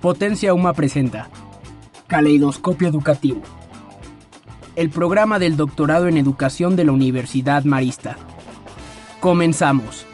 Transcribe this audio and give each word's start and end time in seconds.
Potencia 0.00 0.54
Uma 0.54 0.74
presenta 0.74 1.28
Caleidoscopio 2.06 2.86
Educativo, 2.86 3.42
el 4.76 4.90
programa 4.90 5.40
del 5.40 5.56
doctorado 5.56 6.06
en 6.06 6.16
educación 6.16 6.76
de 6.76 6.84
la 6.84 6.92
Universidad 6.92 7.64
Marista. 7.64 8.16
Comenzamos. 9.18 10.06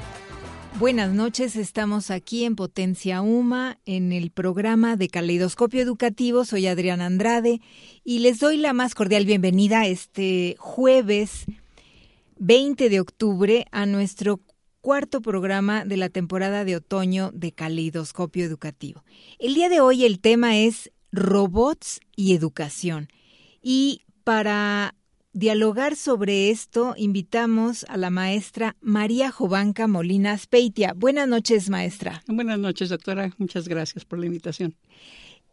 Buenas 0.79 1.13
noches, 1.13 1.55
estamos 1.57 2.11
aquí 2.11 2.45
en 2.45 2.57
Potencia 2.57 3.21
UMA 3.21 3.77
en 3.85 4.13
el 4.13 4.31
programa 4.31 4.97
de 4.97 5.09
Caleidoscopio 5.09 5.83
Educativo. 5.83 6.47
Soy 6.47 6.67
Adriana 6.67 7.05
Andrade 7.05 7.61
y 8.05 8.21
les 8.21 8.39
doy 8.39 8.57
la 8.57 8.73
más 8.73 8.95
cordial 8.95 9.27
bienvenida 9.27 9.87
este 9.87 10.57
jueves 10.59 11.45
20 12.39 12.89
de 12.89 13.01
octubre 13.01 13.67
a 13.71 13.85
nuestro 13.85 14.41
cuarto 14.85 15.23
programa 15.23 15.87
de 15.87 15.97
la 15.97 16.11
temporada 16.11 16.67
de 16.67 16.77
otoño 16.77 17.31
de 17.33 17.53
Caleidoscopio 17.53 18.45
Educativo. 18.45 19.03
El 19.39 19.55
día 19.55 19.71
de 19.71 19.81
hoy 19.81 20.05
el 20.05 20.21
tema 20.21 20.59
es 20.59 20.93
robots 21.11 22.01
y 22.15 22.35
educación. 22.35 23.09
Y 23.63 24.03
para 24.25 24.95
dialogar 25.33 25.97
sobre 25.97 26.51
esto, 26.51 26.93
invitamos 26.99 27.87
a 27.89 27.97
la 27.97 28.11
maestra 28.11 28.77
María 28.83 29.31
Jovanca 29.31 29.89
Molina 29.89 30.39
Peitia. 30.51 30.93
Buenas 30.95 31.29
noches, 31.29 31.71
maestra. 31.71 32.23
Buenas 32.27 32.59
noches, 32.59 32.91
doctora. 32.91 33.33
Muchas 33.39 33.67
gracias 33.69 34.05
por 34.05 34.19
la 34.19 34.27
invitación. 34.27 34.75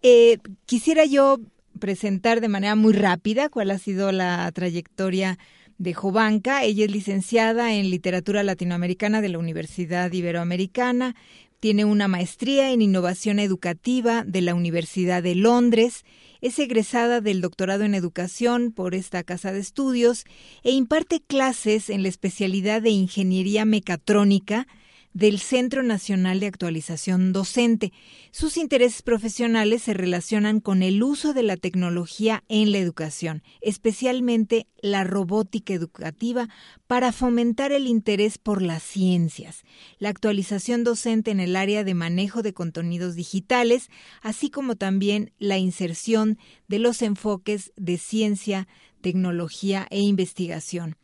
Eh, 0.02 0.40
quisiera 0.66 1.06
yo 1.06 1.40
presentar 1.80 2.42
de 2.42 2.50
manera 2.50 2.76
muy 2.76 2.92
rápida 2.92 3.48
cuál 3.48 3.72
ha 3.72 3.78
sido 3.78 4.12
la 4.12 4.52
trayectoria 4.52 5.40
de 5.82 5.94
Jovanca. 5.94 6.64
Ella 6.64 6.86
es 6.86 6.92
licenciada 6.92 7.74
en 7.74 7.90
literatura 7.90 8.44
latinoamericana 8.44 9.22
de 9.22 9.30
la 9.30 9.40
Universidad 9.40 10.12
Iberoamericana. 10.12 11.16
Tiene 11.60 11.86
una 11.86 12.08
maestría 12.08 12.72
en 12.72 12.82
innovación 12.82 13.40
educativa 13.40 14.24
de 14.24 14.42
la 14.42 14.56
Universidad 14.56 15.22
de 15.24 15.36
Londres 15.36 16.04
es 16.42 16.58
egresada 16.58 17.22
del 17.22 17.40
doctorado 17.40 17.84
en 17.84 17.94
educación 17.94 18.72
por 18.72 18.96
esta 18.96 19.24
casa 19.24 19.54
de 19.54 19.60
estudios 19.60 20.26
e 20.64 20.72
imparte 20.72 21.22
clases 21.22 21.90
en 21.90 22.02
la 22.02 22.10
especialidad 22.10 22.82
de 22.82 22.90
ingeniería 22.90 23.64
mecatrónica 23.64 24.68
del 25.14 25.40
Centro 25.40 25.84
Nacional 25.84 26.40
de 26.40 26.48
Actualización 26.48 27.34
Docente. 27.34 27.92
Sus 28.32 28.58
intereses 28.58 29.02
profesionales 29.02 29.84
se 29.84 29.94
relacionan 29.94 30.60
con 30.60 30.84
el 30.84 31.04
uso 31.04 31.34
de 31.34 31.44
la 31.44 31.58
tecnología 31.58 32.44
en 32.48 32.72
la 32.72 32.78
educación, 32.78 33.44
especialmente 33.62 34.68
la 34.82 35.04
robótica 35.04 35.74
educativa, 35.74 36.48
para 36.88 37.12
fomentar 37.12 37.72
el 37.72 37.88
interés 37.88 38.38
por 38.38 38.62
las 38.62 38.84
ciencias, 38.84 39.64
la 40.00 40.10
actualización 40.10 40.84
docente 40.84 41.32
en 41.32 41.40
el 41.40 41.56
área 41.56 41.84
de 41.84 41.94
manejo 41.94 42.42
de 42.42 42.54
contenidos 42.54 43.16
digitales, 43.16 43.90
así 44.22 44.50
como 44.50 44.76
también 44.76 45.32
la 45.38 45.58
inserción 45.58 46.38
de 46.68 46.80
los 46.80 47.02
enfoques 47.02 47.72
de 47.76 47.98
ciencia, 47.98 48.68
tecnología 49.02 49.88
e 49.90 50.00
investigación 50.00 50.96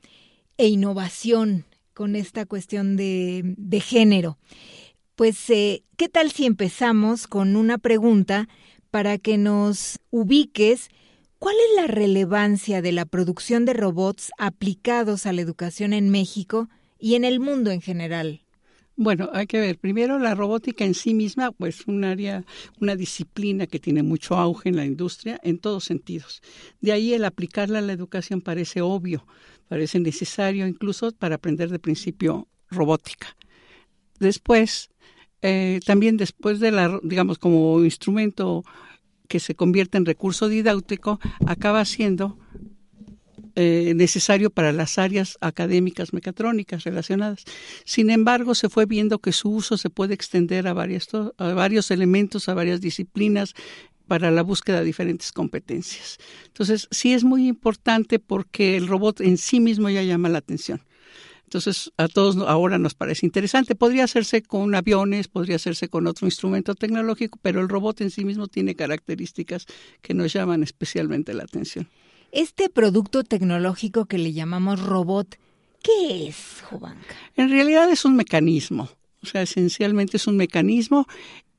e 0.57 0.67
innovación 0.67 1.65
con 1.97 2.15
esta 2.15 2.45
cuestión 2.45 2.95
de, 2.95 3.81
género. 3.83 4.37
Pues, 5.15 5.49
eh, 5.49 5.81
¿qué 5.95 6.07
tal 6.09 6.29
si 6.29 6.45
empezamos 6.45 7.25
con 7.25 7.55
una 7.55 7.79
pregunta 7.79 8.47
para 8.91 9.17
que 9.17 9.39
nos 9.39 9.97
ubiques? 10.11 10.89
¿Cuál 11.39 11.55
es 11.55 11.75
la 11.75 11.87
relevancia 11.87 12.83
de 12.83 12.91
la 12.91 13.05
producción 13.05 13.65
de 13.65 13.73
robots 13.73 14.29
aplicados 14.37 15.25
a 15.25 15.33
la 15.33 15.41
educación 15.41 15.91
en 15.91 16.11
México 16.11 16.69
y 16.99 17.15
en 17.15 17.25
el 17.25 17.39
mundo 17.39 17.71
en 17.71 17.81
general? 17.81 18.41
Bueno, 18.95 19.31
hay 19.33 19.47
que 19.47 19.59
ver. 19.59 19.79
Primero, 19.79 20.19
la 20.19 20.35
robótica 20.35 20.85
en 20.85 20.93
sí 20.93 21.15
misma, 21.15 21.51
pues 21.51 21.87
un 21.87 22.03
área, 22.03 22.45
una 22.79 22.95
disciplina 22.95 23.65
que 23.65 23.79
tiene 23.79 24.03
mucho 24.03 24.35
auge 24.35 24.69
en 24.69 24.75
la 24.75 24.85
industria 24.85 25.39
en 25.41 25.57
todos 25.57 25.85
sentidos. 25.85 26.43
De 26.79 26.91
ahí 26.91 27.13
el 27.13 27.25
aplicarla 27.25 27.79
a 27.79 27.83
la 27.83 27.93
educación 27.93 28.41
parece 28.41 28.81
obvio 28.81 29.25
parece 29.67 29.99
necesario 29.99 30.67
incluso 30.67 31.11
para 31.11 31.35
aprender 31.35 31.69
de 31.69 31.79
principio 31.79 32.47
robótica. 32.69 33.35
Después, 34.19 34.89
eh, 35.41 35.79
también 35.85 36.17
después 36.17 36.59
de 36.59 36.71
la, 36.71 36.99
digamos, 37.03 37.37
como 37.37 37.83
instrumento 37.83 38.63
que 39.27 39.39
se 39.39 39.55
convierte 39.55 39.97
en 39.97 40.05
recurso 40.05 40.47
didáctico, 40.47 41.19
acaba 41.45 41.83
siendo 41.85 42.37
eh, 43.55 43.93
necesario 43.95 44.51
para 44.51 44.71
las 44.71 44.97
áreas 44.97 45.37
académicas 45.41 46.13
mecatrónicas 46.13 46.83
relacionadas. 46.83 47.43
Sin 47.85 48.09
embargo, 48.09 48.55
se 48.55 48.69
fue 48.69 48.85
viendo 48.85 49.19
que 49.19 49.31
su 49.31 49.49
uso 49.49 49.77
se 49.77 49.89
puede 49.89 50.13
extender 50.13 50.67
a, 50.67 50.71
a 50.71 51.53
varios 51.53 51.91
elementos, 51.91 52.49
a 52.49 52.53
varias 52.53 52.81
disciplinas, 52.81 53.55
para 54.07 54.31
la 54.31 54.41
búsqueda 54.41 54.79
de 54.79 54.85
diferentes 54.85 55.31
competencias. 55.31 56.17
Entonces, 56.45 56.87
sí 56.91 57.13
es 57.13 57.23
muy 57.23 57.47
importante 57.47 58.19
porque 58.19 58.77
el 58.77 58.87
robot 58.87 59.21
en 59.21 59.37
sí 59.37 59.59
mismo 59.59 59.89
ya 59.89 60.01
llama 60.03 60.29
la 60.29 60.39
atención. 60.39 60.81
Entonces, 61.47 61.93
a 61.95 62.09
todos 62.09 62.35
ahora 62.45 62.77
nos 62.77 62.93
parece 62.93 63.25
interesante. 63.25 63.73
Podría 63.73 64.03
hacerse 64.03 64.41
con 64.41 64.75
aviones, 64.75 65.29
podría 65.29 65.55
hacerse 65.55 65.87
con 65.87 66.05
otro 66.05 66.27
instrumento 66.27 66.75
tecnológico, 66.75 67.39
pero 67.41 67.61
el 67.61 67.69
robot 67.69 68.01
en 68.01 68.11
sí 68.11 68.25
mismo 68.25 68.47
tiene 68.47 68.75
características 68.75 69.65
que 70.01 70.13
nos 70.13 70.33
llaman 70.33 70.61
especialmente 70.61 71.33
la 71.33 71.43
atención. 71.43 71.87
Este 72.33 72.69
producto 72.69 73.23
tecnológico 73.23 74.07
que 74.07 74.17
le 74.17 74.33
llamamos 74.33 74.81
robot, 74.81 75.37
¿qué 75.81 76.27
es, 76.27 76.61
Jovanka? 76.69 77.15
En 77.37 77.49
realidad 77.49 77.89
es 77.89 78.03
un 78.03 78.17
mecanismo. 78.17 78.89
O 79.23 79.25
sea, 79.25 79.41
esencialmente 79.41 80.17
es 80.17 80.27
un 80.27 80.35
mecanismo. 80.35 81.07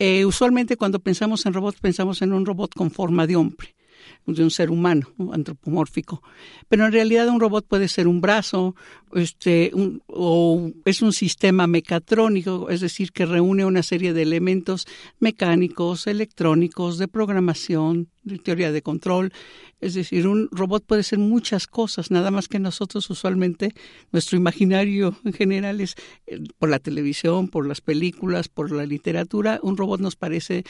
Eh, 0.01 0.25
usualmente 0.25 0.77
cuando 0.77 1.01
pensamos 1.01 1.45
en 1.45 1.55
robot 1.55 1.77
pensamos 1.81 2.23
en 2.23 2.33
un 2.33 2.47
robot 2.47 2.73
con 2.75 2.91
forma 2.91 3.27
de 3.27 3.37
hombre 3.37 3.78
de 4.27 4.43
un 4.43 4.51
ser 4.51 4.71
humano 4.71 5.09
antropomórfico. 5.33 6.23
Pero 6.69 6.87
en 6.87 6.93
realidad 6.93 7.29
un 7.29 7.41
robot 7.41 7.67
puede 7.67 7.89
ser 7.89 8.07
un 8.07 8.21
brazo, 8.21 8.75
este, 9.15 9.73
o 10.07 10.71
es 10.85 11.03
un 11.03 11.13
sistema 11.13 11.67
mecatrónico, 11.67 12.69
es 12.69 12.81
decir, 12.81 13.13
que 13.13 13.27
reúne 13.27 13.65
una 13.65 13.83
serie 13.83 14.13
de 14.13 14.23
elementos 14.23 14.87
mecánicos, 15.19 16.07
electrónicos, 16.07 16.99
de 16.99 17.09
programación, 17.09 18.09
de 18.23 18.39
teoría 18.39 18.73
de 18.73 18.83
control. 18.83 19.33
Es 19.81 19.95
decir, 19.95 20.27
un 20.27 20.49
robot 20.51 20.85
puede 20.85 21.03
ser 21.03 21.19
muchas 21.19 21.67
cosas, 21.67 22.11
nada 22.11 22.31
más 22.31 22.49
que 22.49 22.59
nosotros 22.59 23.09
usualmente, 23.11 23.73
nuestro 24.13 24.37
imaginario 24.37 25.17
en 25.25 25.33
general 25.33 25.81
es 25.81 25.95
eh, 26.27 26.41
por 26.59 26.69
la 26.69 26.79
televisión, 26.79 27.49
por 27.49 27.67
las 27.67 27.81
películas, 27.81 28.49
por 28.49 28.73
la 28.73 28.85
literatura, 28.87 29.61
un 29.63 29.77
robot 29.77 30.01
nos 30.01 30.17
parece 30.17 30.65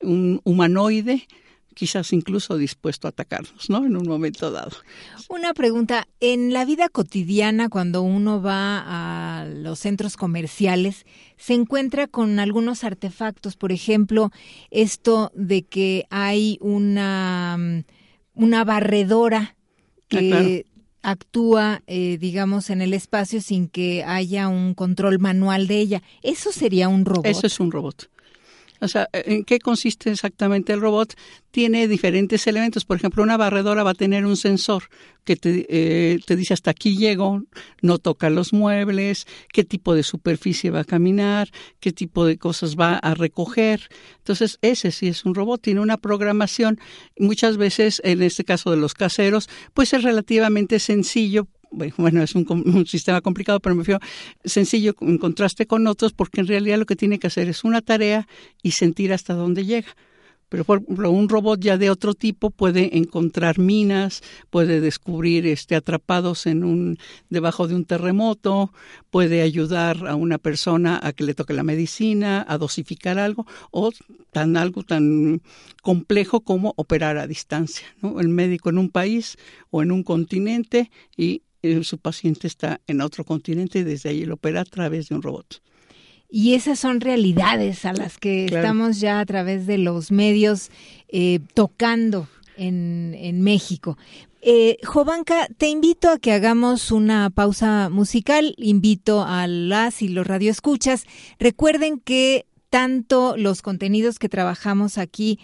un 0.00 0.40
humanoide 0.44 1.26
quizás 1.74 2.12
incluso 2.12 2.56
dispuesto 2.56 3.06
a 3.06 3.10
atacarnos, 3.10 3.68
¿no? 3.68 3.84
En 3.84 3.96
un 3.96 4.06
momento 4.06 4.50
dado. 4.50 4.72
Una 5.28 5.52
pregunta, 5.54 6.08
en 6.20 6.52
la 6.52 6.64
vida 6.64 6.88
cotidiana, 6.88 7.68
cuando 7.68 8.02
uno 8.02 8.40
va 8.40 9.40
a 9.40 9.44
los 9.44 9.80
centros 9.80 10.16
comerciales, 10.16 11.04
se 11.36 11.54
encuentra 11.54 12.06
con 12.06 12.38
algunos 12.38 12.84
artefactos, 12.84 13.56
por 13.56 13.72
ejemplo, 13.72 14.30
esto 14.70 15.30
de 15.34 15.62
que 15.62 16.06
hay 16.10 16.58
una, 16.60 17.84
una 18.34 18.64
barredora 18.64 19.54
ah, 19.54 20.04
que 20.08 20.66
actúa, 21.02 21.82
eh, 21.86 22.16
digamos, 22.18 22.70
en 22.70 22.80
el 22.80 22.94
espacio 22.94 23.40
sin 23.40 23.68
que 23.68 24.02
haya 24.04 24.48
un 24.48 24.74
control 24.74 25.18
manual 25.18 25.66
de 25.66 25.78
ella. 25.78 26.02
¿Eso 26.22 26.50
sería 26.50 26.88
un 26.88 27.04
robot? 27.04 27.26
Eso 27.26 27.46
es 27.46 27.60
un 27.60 27.70
robot. 27.70 28.08
O 28.84 28.88
sea, 28.88 29.08
¿en 29.12 29.44
qué 29.44 29.58
consiste 29.58 30.10
exactamente 30.10 30.72
el 30.72 30.80
robot? 30.80 31.14
Tiene 31.50 31.88
diferentes 31.88 32.46
elementos. 32.46 32.84
Por 32.84 32.98
ejemplo, 32.98 33.22
una 33.22 33.36
barredora 33.36 33.82
va 33.82 33.90
a 33.90 33.94
tener 33.94 34.26
un 34.26 34.36
sensor 34.36 34.84
que 35.24 35.36
te, 35.36 35.66
eh, 35.68 36.18
te 36.26 36.36
dice 36.36 36.52
hasta 36.52 36.70
aquí 36.70 36.96
llego, 36.96 37.42
no 37.80 37.98
toca 37.98 38.28
los 38.28 38.52
muebles, 38.52 39.26
qué 39.52 39.64
tipo 39.64 39.94
de 39.94 40.02
superficie 40.02 40.70
va 40.70 40.80
a 40.80 40.84
caminar, 40.84 41.48
qué 41.80 41.92
tipo 41.92 42.26
de 42.26 42.36
cosas 42.36 42.76
va 42.76 42.96
a 42.96 43.14
recoger. 43.14 43.88
Entonces, 44.18 44.58
ese 44.60 44.90
sí 44.90 45.08
es 45.08 45.24
un 45.24 45.34
robot, 45.34 45.62
tiene 45.62 45.80
una 45.80 45.96
programación. 45.96 46.78
Muchas 47.18 47.56
veces, 47.56 48.02
en 48.04 48.22
este 48.22 48.44
caso 48.44 48.70
de 48.70 48.76
los 48.76 48.94
caseros, 48.94 49.48
pues 49.72 49.94
es 49.94 50.02
relativamente 50.02 50.78
sencillo 50.78 51.48
bueno, 51.96 52.22
es 52.22 52.34
un, 52.34 52.86
sistema 52.86 53.20
complicado, 53.20 53.60
pero 53.60 53.74
me 53.74 53.82
refiero 53.82 54.00
sencillo 54.44 54.94
en 55.00 55.18
contraste 55.18 55.66
con 55.66 55.86
otros, 55.86 56.12
porque 56.12 56.40
en 56.40 56.46
realidad 56.46 56.78
lo 56.78 56.86
que 56.86 56.96
tiene 56.96 57.18
que 57.18 57.26
hacer 57.26 57.48
es 57.48 57.64
una 57.64 57.80
tarea 57.80 58.26
y 58.62 58.72
sentir 58.72 59.12
hasta 59.12 59.34
dónde 59.34 59.64
llega. 59.64 59.94
Pero 60.48 60.64
por 60.64 60.82
ejemplo, 60.82 61.10
un 61.10 61.28
robot 61.28 61.58
ya 61.58 61.78
de 61.78 61.90
otro 61.90 62.14
tipo 62.14 62.50
puede 62.50 62.96
encontrar 62.96 63.58
minas, 63.58 64.22
puede 64.50 64.80
descubrir 64.80 65.46
este, 65.46 65.74
atrapados 65.74 66.46
en 66.46 66.62
un, 66.62 66.98
debajo 67.28 67.66
de 67.66 67.74
un 67.74 67.84
terremoto, 67.84 68.72
puede 69.10 69.42
ayudar 69.42 70.06
a 70.06 70.14
una 70.14 70.38
persona 70.38 71.00
a 71.02 71.12
que 71.12 71.24
le 71.24 71.34
toque 71.34 71.54
la 71.54 71.64
medicina, 71.64 72.44
a 72.46 72.56
dosificar 72.56 73.18
algo, 73.18 73.46
o 73.72 73.90
tan 74.30 74.56
algo 74.56 74.84
tan 74.84 75.42
complejo 75.82 76.40
como 76.42 76.72
operar 76.76 77.18
a 77.18 77.26
distancia. 77.26 77.88
¿no? 78.00 78.20
El 78.20 78.28
médico 78.28 78.70
en 78.70 78.78
un 78.78 78.90
país 78.90 79.36
o 79.70 79.82
en 79.82 79.90
un 79.90 80.04
continente 80.04 80.90
y 81.16 81.42
su 81.82 81.98
paciente 81.98 82.46
está 82.46 82.80
en 82.86 83.00
otro 83.00 83.24
continente 83.24 83.80
y 83.80 83.82
desde 83.84 84.10
ahí 84.10 84.24
lo 84.24 84.34
opera 84.34 84.60
a 84.60 84.64
través 84.64 85.08
de 85.08 85.14
un 85.14 85.22
robot. 85.22 85.60
y 86.30 86.54
esas 86.54 86.78
son 86.80 87.00
realidades 87.00 87.84
a 87.84 87.92
las 87.92 88.18
que 88.18 88.46
estamos 88.46 88.98
ya 88.98 89.20
a 89.20 89.26
través 89.26 89.66
de 89.66 89.78
los 89.78 90.10
medios 90.10 90.70
eh, 91.08 91.38
tocando 91.54 92.28
en, 92.56 93.14
en 93.18 93.40
México. 93.42 93.96
Eh, 94.46 94.76
Jovanka, 94.84 95.48
te 95.56 95.68
invito 95.68 96.10
a 96.10 96.18
que 96.18 96.30
hagamos 96.32 96.90
una 96.90 97.30
pausa 97.30 97.88
musical. 97.88 98.54
Invito 98.58 99.24
a 99.24 99.46
las 99.46 100.02
y 100.02 100.08
los 100.08 100.26
radioescuchas. 100.26 101.06
Recuerden 101.38 101.98
que 101.98 102.44
tanto 102.68 103.38
los 103.38 103.62
contenidos 103.62 104.18
que 104.18 104.28
trabajamos 104.28 104.98
aquí 104.98 105.38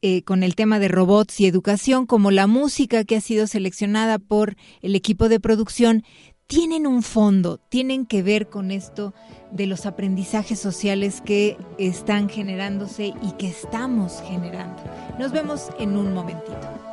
eh, 0.00 0.22
con 0.22 0.42
el 0.42 0.54
tema 0.54 0.78
de 0.78 0.88
robots 0.88 1.40
y 1.40 1.46
educación, 1.46 2.06
como 2.06 2.30
la 2.30 2.46
música 2.46 3.04
que 3.04 3.16
ha 3.16 3.20
sido 3.20 3.46
seleccionada 3.46 4.18
por 4.18 4.56
el 4.80 4.94
equipo 4.94 5.28
de 5.28 5.40
producción, 5.40 6.04
tienen 6.46 6.86
un 6.86 7.02
fondo, 7.02 7.58
tienen 7.68 8.06
que 8.06 8.22
ver 8.22 8.48
con 8.48 8.70
esto 8.70 9.12
de 9.50 9.66
los 9.66 9.86
aprendizajes 9.86 10.58
sociales 10.58 11.20
que 11.20 11.58
están 11.78 12.28
generándose 12.28 13.12
y 13.22 13.32
que 13.32 13.48
estamos 13.48 14.22
generando. 14.26 14.82
Nos 15.18 15.32
vemos 15.32 15.68
en 15.78 15.96
un 15.96 16.14
momentito. 16.14 16.87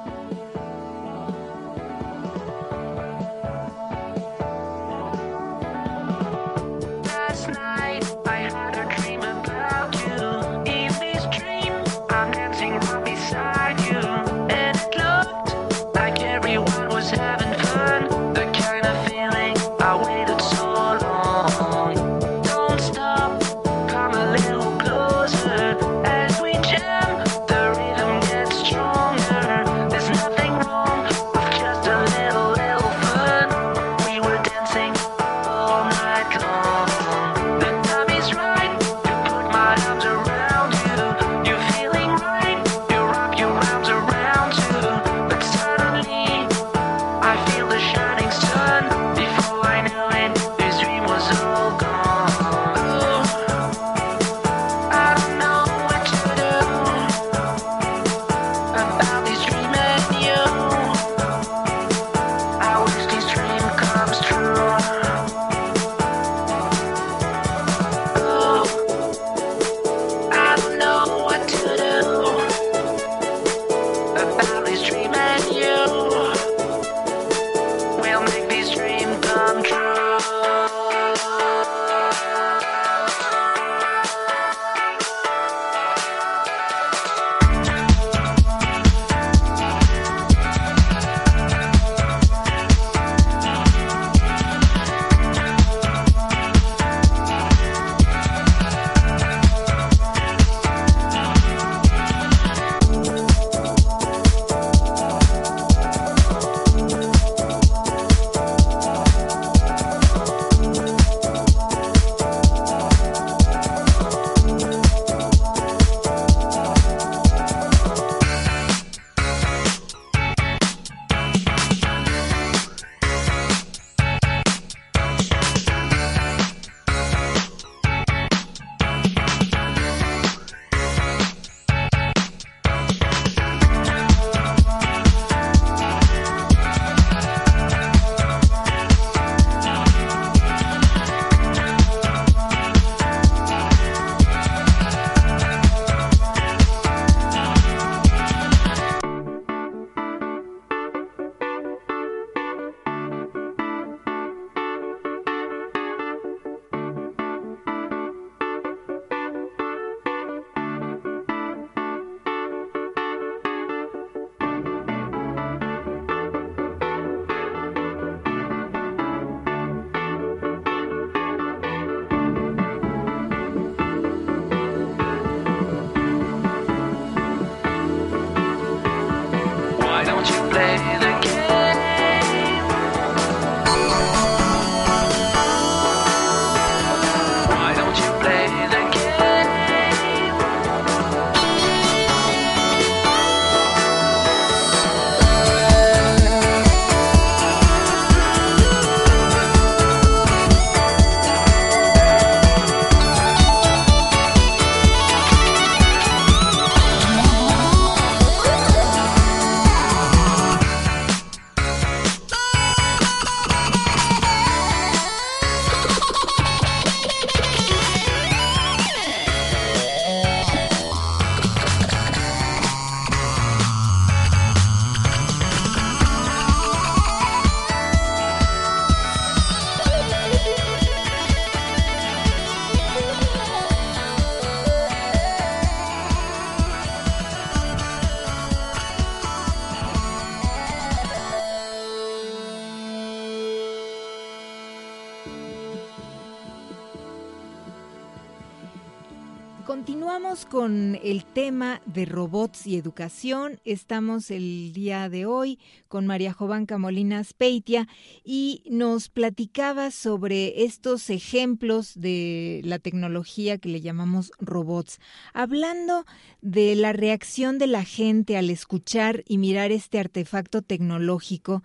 El 251.15 251.23
tema 251.23 251.81
de 251.85 252.03
robots 252.03 252.67
y 252.67 252.75
educación. 252.75 253.61
Estamos 253.63 254.31
el 254.31 254.73
día 254.73 255.07
de 255.07 255.25
hoy 255.25 255.59
con 255.87 256.05
María 256.05 256.33
Jovanca 256.33 256.77
Molinas 256.77 257.31
Peitia 257.31 257.87
y 258.25 258.63
nos 258.69 259.07
platicaba 259.07 259.91
sobre 259.91 260.65
estos 260.65 261.09
ejemplos 261.09 261.93
de 261.97 262.59
la 262.65 262.79
tecnología 262.79 263.57
que 263.59 263.69
le 263.69 263.79
llamamos 263.79 264.33
robots. 264.39 264.99
Hablando 265.33 266.05
de 266.41 266.75
la 266.75 266.91
reacción 266.91 267.59
de 267.59 267.67
la 267.67 267.85
gente 267.85 268.35
al 268.35 268.49
escuchar 268.49 269.23
y 269.25 269.37
mirar 269.37 269.71
este 269.71 269.99
artefacto 269.99 270.63
tecnológico, 270.63 271.63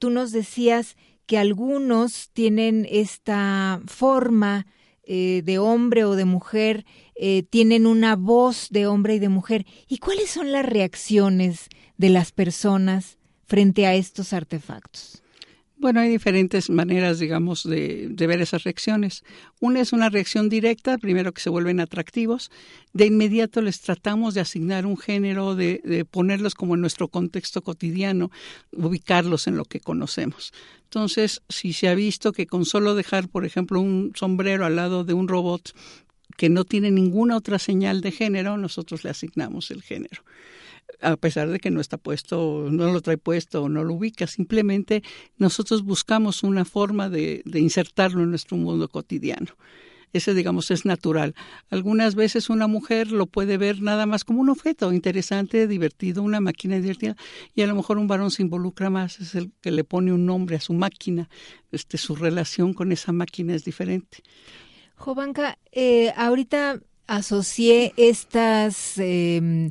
tú 0.00 0.10
nos 0.10 0.32
decías 0.32 0.96
que 1.26 1.38
algunos 1.38 2.30
tienen 2.32 2.84
esta 2.90 3.80
forma 3.86 4.66
eh, 5.14 5.42
de 5.44 5.58
hombre 5.58 6.06
o 6.06 6.16
de 6.16 6.24
mujer 6.24 6.86
eh, 7.16 7.42
tienen 7.42 7.86
una 7.86 8.16
voz 8.16 8.68
de 8.70 8.86
hombre 8.86 9.16
y 9.16 9.18
de 9.18 9.28
mujer. 9.28 9.66
¿Y 9.86 9.98
cuáles 9.98 10.30
son 10.30 10.52
las 10.52 10.64
reacciones 10.64 11.68
de 11.98 12.08
las 12.08 12.32
personas 12.32 13.18
frente 13.44 13.86
a 13.86 13.94
estos 13.94 14.32
artefactos? 14.32 15.21
Bueno, 15.82 15.98
hay 15.98 16.10
diferentes 16.10 16.70
maneras, 16.70 17.18
digamos, 17.18 17.64
de, 17.64 18.14
ver 18.16 18.40
esas 18.40 18.62
reacciones. 18.62 19.24
Una 19.58 19.80
es 19.80 19.92
una 19.92 20.10
reacción 20.10 20.48
directa, 20.48 20.96
primero 20.96 21.32
que 21.32 21.40
se 21.42 21.50
vuelven 21.50 21.80
atractivos. 21.80 22.52
De 22.92 23.06
inmediato 23.06 23.60
les 23.60 23.80
tratamos 23.80 24.34
de 24.34 24.42
asignar 24.42 24.86
un 24.86 24.96
género, 24.96 25.56
de, 25.56 25.80
de, 25.82 26.04
ponerlos 26.04 26.54
como 26.54 26.76
en 26.76 26.82
nuestro 26.82 27.08
contexto 27.08 27.62
cotidiano, 27.62 28.30
ubicarlos 28.70 29.48
en 29.48 29.56
lo 29.56 29.64
que 29.64 29.80
conocemos. 29.80 30.52
Entonces, 30.84 31.42
si 31.48 31.72
se 31.72 31.88
ha 31.88 31.96
visto 31.96 32.32
que 32.32 32.46
con 32.46 32.64
solo 32.64 32.94
dejar, 32.94 33.28
por 33.28 33.44
ejemplo, 33.44 33.80
un 33.80 34.12
sombrero 34.14 34.64
al 34.64 34.76
lado 34.76 35.02
de 35.02 35.14
un 35.14 35.26
robot 35.26 35.74
que 36.36 36.48
no 36.48 36.64
tiene 36.64 36.92
ninguna 36.92 37.36
otra 37.36 37.58
señal 37.58 38.02
de 38.02 38.12
género, 38.12 38.56
nosotros 38.56 39.02
le 39.02 39.10
asignamos 39.10 39.72
el 39.72 39.82
género 39.82 40.22
a 41.02 41.16
pesar 41.16 41.50
de 41.50 41.58
que 41.58 41.70
no 41.70 41.80
está 41.80 41.98
puesto, 41.98 42.68
no 42.70 42.92
lo 42.92 43.00
trae 43.00 43.18
puesto 43.18 43.64
o 43.64 43.68
no 43.68 43.84
lo 43.84 43.94
ubica, 43.94 44.26
simplemente 44.26 45.02
nosotros 45.36 45.82
buscamos 45.82 46.42
una 46.42 46.64
forma 46.64 47.08
de, 47.08 47.42
de 47.44 47.60
insertarlo 47.60 48.22
en 48.22 48.30
nuestro 48.30 48.56
mundo 48.56 48.88
cotidiano 48.88 49.56
ese 50.12 50.34
digamos 50.34 50.70
es 50.70 50.84
natural. 50.84 51.34
Algunas 51.70 52.14
veces 52.14 52.50
una 52.50 52.66
mujer 52.66 53.12
lo 53.12 53.26
puede 53.26 53.56
ver 53.56 53.80
nada 53.80 54.06
más 54.06 54.24
como 54.24 54.40
un 54.40 54.50
objeto 54.50 54.92
interesante, 54.92 55.66
divertido, 55.66 56.22
una 56.22 56.40
máquina 56.40 56.78
divertida, 56.78 57.16
y 57.54 57.62
a 57.62 57.66
lo 57.66 57.74
mejor 57.74 57.98
un 57.98 58.08
varón 58.08 58.30
se 58.30 58.42
involucra 58.42 58.90
más, 58.90 59.20
es 59.20 59.34
el 59.34 59.50
que 59.60 59.70
le 59.70 59.84
pone 59.84 60.12
un 60.12 60.26
nombre 60.26 60.56
a 60.56 60.60
su 60.60 60.74
máquina, 60.74 61.28
este, 61.70 61.98
su 61.98 62.14
relación 62.14 62.74
con 62.74 62.92
esa 62.92 63.12
máquina 63.12 63.54
es 63.54 63.64
diferente. 63.64 64.18
Jovanka, 64.96 65.58
eh, 65.72 66.12
ahorita 66.16 66.80
asocié 67.06 67.92
estas 67.96 68.98
eh, 68.98 69.70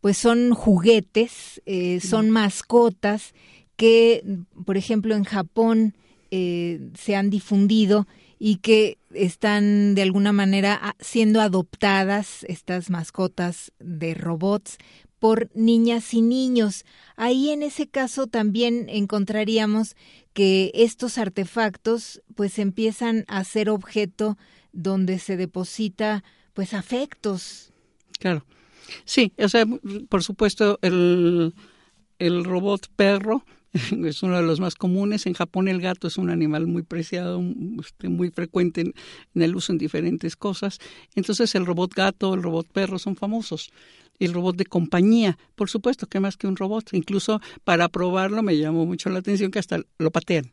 pues 0.00 0.16
son 0.16 0.54
juguetes, 0.54 1.60
eh, 1.66 2.00
son 2.00 2.30
mascotas 2.30 3.34
que, 3.76 4.24
por 4.64 4.76
ejemplo, 4.76 5.14
en 5.14 5.24
Japón 5.24 5.94
eh, 6.30 6.90
se 6.98 7.16
han 7.16 7.30
difundido 7.30 8.06
y 8.38 8.56
que 8.56 8.98
están 9.12 9.94
de 9.94 10.02
alguna 10.02 10.32
manera 10.32 10.96
siendo 11.00 11.40
adoptadas 11.40 12.44
estas 12.44 12.88
mascotas 12.88 13.72
de 13.78 14.14
robots 14.14 14.78
por 15.18 15.50
niñas 15.54 16.14
y 16.14 16.22
niños. 16.22 16.86
Ahí 17.16 17.50
en 17.50 17.62
ese 17.62 17.86
caso 17.86 18.26
también 18.26 18.86
encontraríamos 18.88 19.94
que 20.32 20.70
estos 20.74 21.18
artefactos 21.18 22.22
pues 22.34 22.58
empiezan 22.58 23.24
a 23.28 23.44
ser 23.44 23.68
objeto 23.68 24.38
donde 24.72 25.18
se 25.18 25.36
deposita 25.36 26.24
pues 26.54 26.72
afectos. 26.72 27.72
Claro. 28.18 28.44
Sí, 29.04 29.32
o 29.38 29.48
sea, 29.48 29.64
por 30.08 30.22
supuesto, 30.22 30.78
el, 30.82 31.54
el 32.18 32.44
robot 32.44 32.88
perro 32.96 33.44
es 34.04 34.22
uno 34.22 34.36
de 34.36 34.42
los 34.42 34.60
más 34.60 34.74
comunes. 34.74 35.26
En 35.26 35.34
Japón 35.34 35.68
el 35.68 35.80
gato 35.80 36.08
es 36.08 36.16
un 36.16 36.30
animal 36.30 36.66
muy 36.66 36.82
preciado, 36.82 37.42
este, 37.80 38.08
muy 38.08 38.30
frecuente 38.30 38.80
en, 38.82 38.94
el 39.34 39.54
uso 39.56 39.72
en 39.72 39.78
diferentes 39.78 40.36
cosas. 40.36 40.78
Entonces 41.14 41.54
el 41.54 41.66
robot 41.66 41.94
gato, 41.94 42.34
el 42.34 42.42
robot 42.42 42.68
perro 42.72 42.98
son 42.98 43.16
famosos. 43.16 43.70
El 44.18 44.34
robot 44.34 44.56
de 44.56 44.66
compañía, 44.66 45.38
por 45.54 45.70
supuesto, 45.70 46.06
que 46.06 46.20
más 46.20 46.36
que 46.36 46.46
un 46.46 46.56
robot. 46.56 46.92
Incluso 46.92 47.40
para 47.64 47.88
probarlo 47.88 48.42
me 48.42 48.56
llamó 48.56 48.84
mucho 48.86 49.08
la 49.08 49.20
atención 49.20 49.50
que 49.50 49.58
hasta 49.58 49.80
lo 49.98 50.10
patean. 50.10 50.50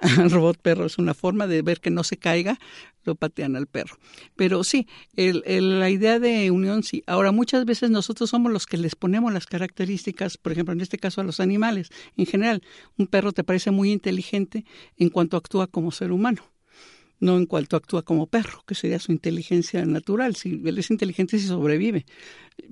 El 0.00 0.30
robot 0.30 0.58
perro 0.58 0.86
es 0.86 0.98
una 0.98 1.14
forma 1.14 1.46
de 1.46 1.62
ver 1.62 1.80
que 1.80 1.90
no 1.90 2.04
se 2.04 2.16
caiga, 2.16 2.58
lo 3.04 3.14
patean 3.14 3.56
al 3.56 3.66
perro. 3.66 3.98
Pero 4.36 4.64
sí, 4.64 4.86
el, 5.16 5.42
la 5.78 5.90
idea 5.90 6.18
de 6.18 6.50
unión 6.50 6.82
sí. 6.82 7.02
Ahora, 7.06 7.32
muchas 7.32 7.64
veces 7.64 7.90
nosotros 7.90 8.30
somos 8.30 8.52
los 8.52 8.66
que 8.66 8.76
les 8.76 8.96
ponemos 8.96 9.32
las 9.32 9.46
características, 9.46 10.36
por 10.36 10.52
ejemplo, 10.52 10.72
en 10.72 10.80
este 10.80 10.98
caso 10.98 11.20
a 11.20 11.24
los 11.24 11.40
animales. 11.40 11.90
En 12.16 12.26
general, 12.26 12.62
un 12.96 13.06
perro 13.06 13.32
te 13.32 13.44
parece 13.44 13.70
muy 13.70 13.92
inteligente 13.92 14.64
en 14.96 15.10
cuanto 15.10 15.36
actúa 15.36 15.66
como 15.66 15.90
ser 15.90 16.12
humano 16.12 16.53
no 17.20 17.36
en 17.36 17.46
cuanto 17.46 17.76
actúa 17.76 18.02
como 18.02 18.26
perro, 18.26 18.62
que 18.66 18.74
sería 18.74 18.98
su 18.98 19.12
inteligencia 19.12 19.84
natural. 19.84 20.36
Si 20.36 20.60
él 20.64 20.78
es 20.78 20.90
inteligente, 20.90 21.38
si 21.38 21.46
sobrevive. 21.46 22.06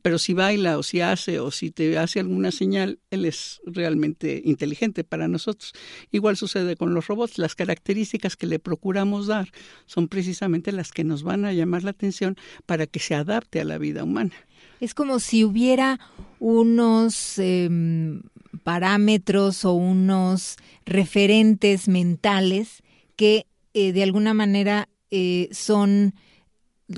Pero 0.03 0.19
si 0.19 0.35
baila 0.35 0.79
o 0.79 0.83
si 0.83 1.01
hace 1.01 1.41
o 1.41 1.51
si 1.51 1.71
te 1.71 1.99
hace 1.99 2.21
alguna 2.21 2.51
señal, 2.51 2.99
él 3.11 3.25
es 3.25 3.61
realmente 3.67 4.43
inteligente 4.45 5.05
para 5.05 5.29
nosotros. 5.29 5.73
Igual 6.11 6.37
sucede 6.37 6.77
con 6.77 6.95
los 6.95 7.07
robots. 7.07 7.39
Las 7.39 7.55
características 7.55 8.37
que 8.37 8.47
le 8.47 8.59
procuramos 8.59 9.27
dar 9.27 9.51
son 9.87 10.09
precisamente 10.09 10.73
las 10.73 10.93
que 10.93 11.05
nos 11.05 11.23
van 11.23 11.45
a 11.45 11.53
llamar 11.53 11.83
la 11.83 11.91
atención 11.91 12.37
para 12.67 12.87
que 12.87 13.01
se 13.01 13.15
adapte 13.15 13.61
a 13.61 13.65
la 13.65 13.79
vida 13.79 14.05
humana. 14.05 14.35
Es 14.81 14.95
como 14.95 15.21
si 15.21 15.45
hubiera 15.45 16.01
unos 16.41 17.39
em, 17.39 18.23
parámetros 18.65 19.65
o 19.65 19.73
unos 19.75 20.57
referentes 20.85 21.89
mentales 21.89 22.83
que 23.17 23.47
eh, 23.75 23.93
de 23.93 24.03
alguna 24.03 24.35
manera 24.35 24.89
eh, 25.11 25.49
son 25.53 26.15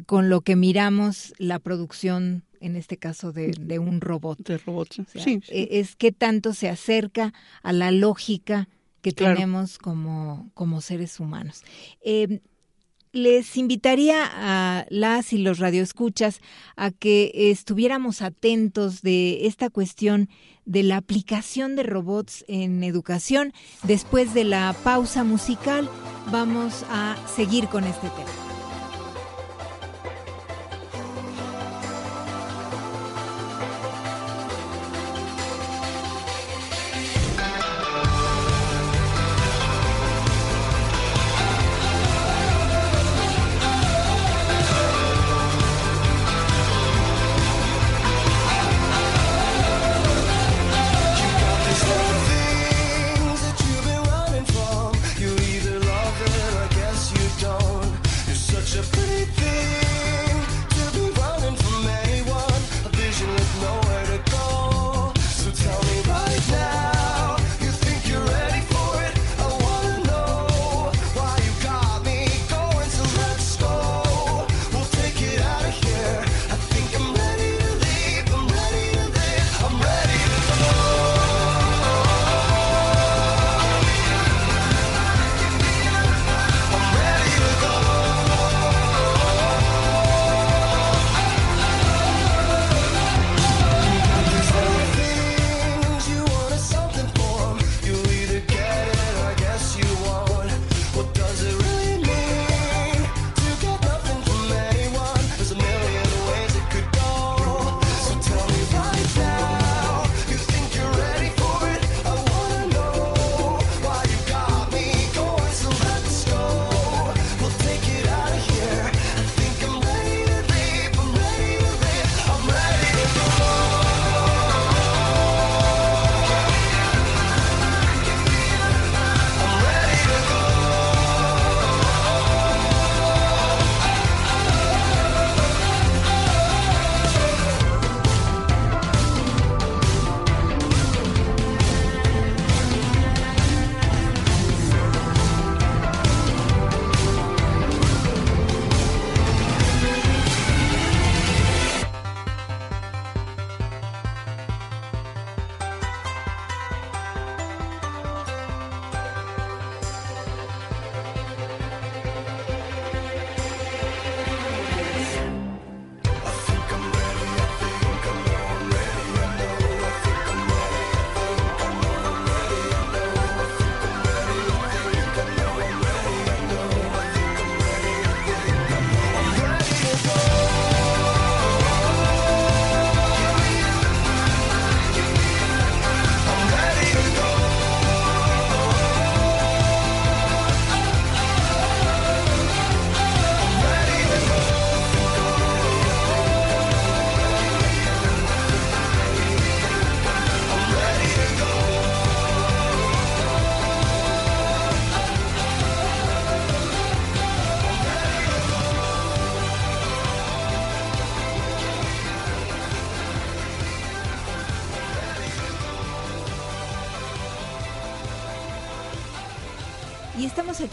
con 0.06 0.28
lo 0.28 0.40
que 0.40 0.56
miramos 0.56 1.34
la 1.38 1.58
producción, 1.58 2.44
en 2.60 2.76
este 2.76 2.96
caso 2.96 3.32
de, 3.32 3.52
de 3.58 3.78
un 3.78 4.00
robot. 4.00 4.38
De 4.38 4.58
robots, 4.58 5.00
sí, 5.14 5.40
e, 5.48 5.80
Es 5.80 5.96
que 5.96 6.12
tanto 6.12 6.52
se 6.52 6.68
acerca 6.68 7.32
a 7.62 7.72
la 7.72 7.90
lógica 7.90 8.68
que 9.02 9.12
tenemos 9.12 9.78
como, 9.78 10.50
como 10.54 10.80
seres 10.80 11.20
humanos. 11.20 11.62
Eh, 12.02 12.40
les 13.14 13.56
invitaría 13.56 14.24
a 14.24 14.86
las 14.90 15.32
y 15.32 15.38
los 15.38 15.60
radioescuchas 15.60 16.40
a 16.76 16.90
que 16.90 17.30
estuviéramos 17.50 18.20
atentos 18.20 19.00
de 19.02 19.46
esta 19.46 19.70
cuestión 19.70 20.28
de 20.66 20.82
la 20.82 20.96
aplicación 20.96 21.76
de 21.76 21.84
robots 21.84 22.44
en 22.48 22.82
educación. 22.82 23.52
Después 23.84 24.34
de 24.34 24.44
la 24.44 24.74
pausa 24.84 25.24
musical 25.24 25.88
vamos 26.30 26.84
a 26.90 27.16
seguir 27.34 27.68
con 27.68 27.84
este 27.84 28.08
tema. 28.08 28.43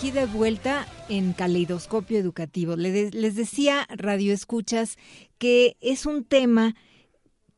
Aquí 0.01 0.09
de 0.09 0.25
vuelta 0.25 0.87
en 1.09 1.31
Caleidoscopio 1.31 2.17
Educativo. 2.17 2.75
Les, 2.75 3.35
decía, 3.35 3.85
Radio 3.87 4.33
Escuchas, 4.33 4.97
que 5.37 5.77
es 5.79 6.07
un 6.07 6.23
tema 6.23 6.73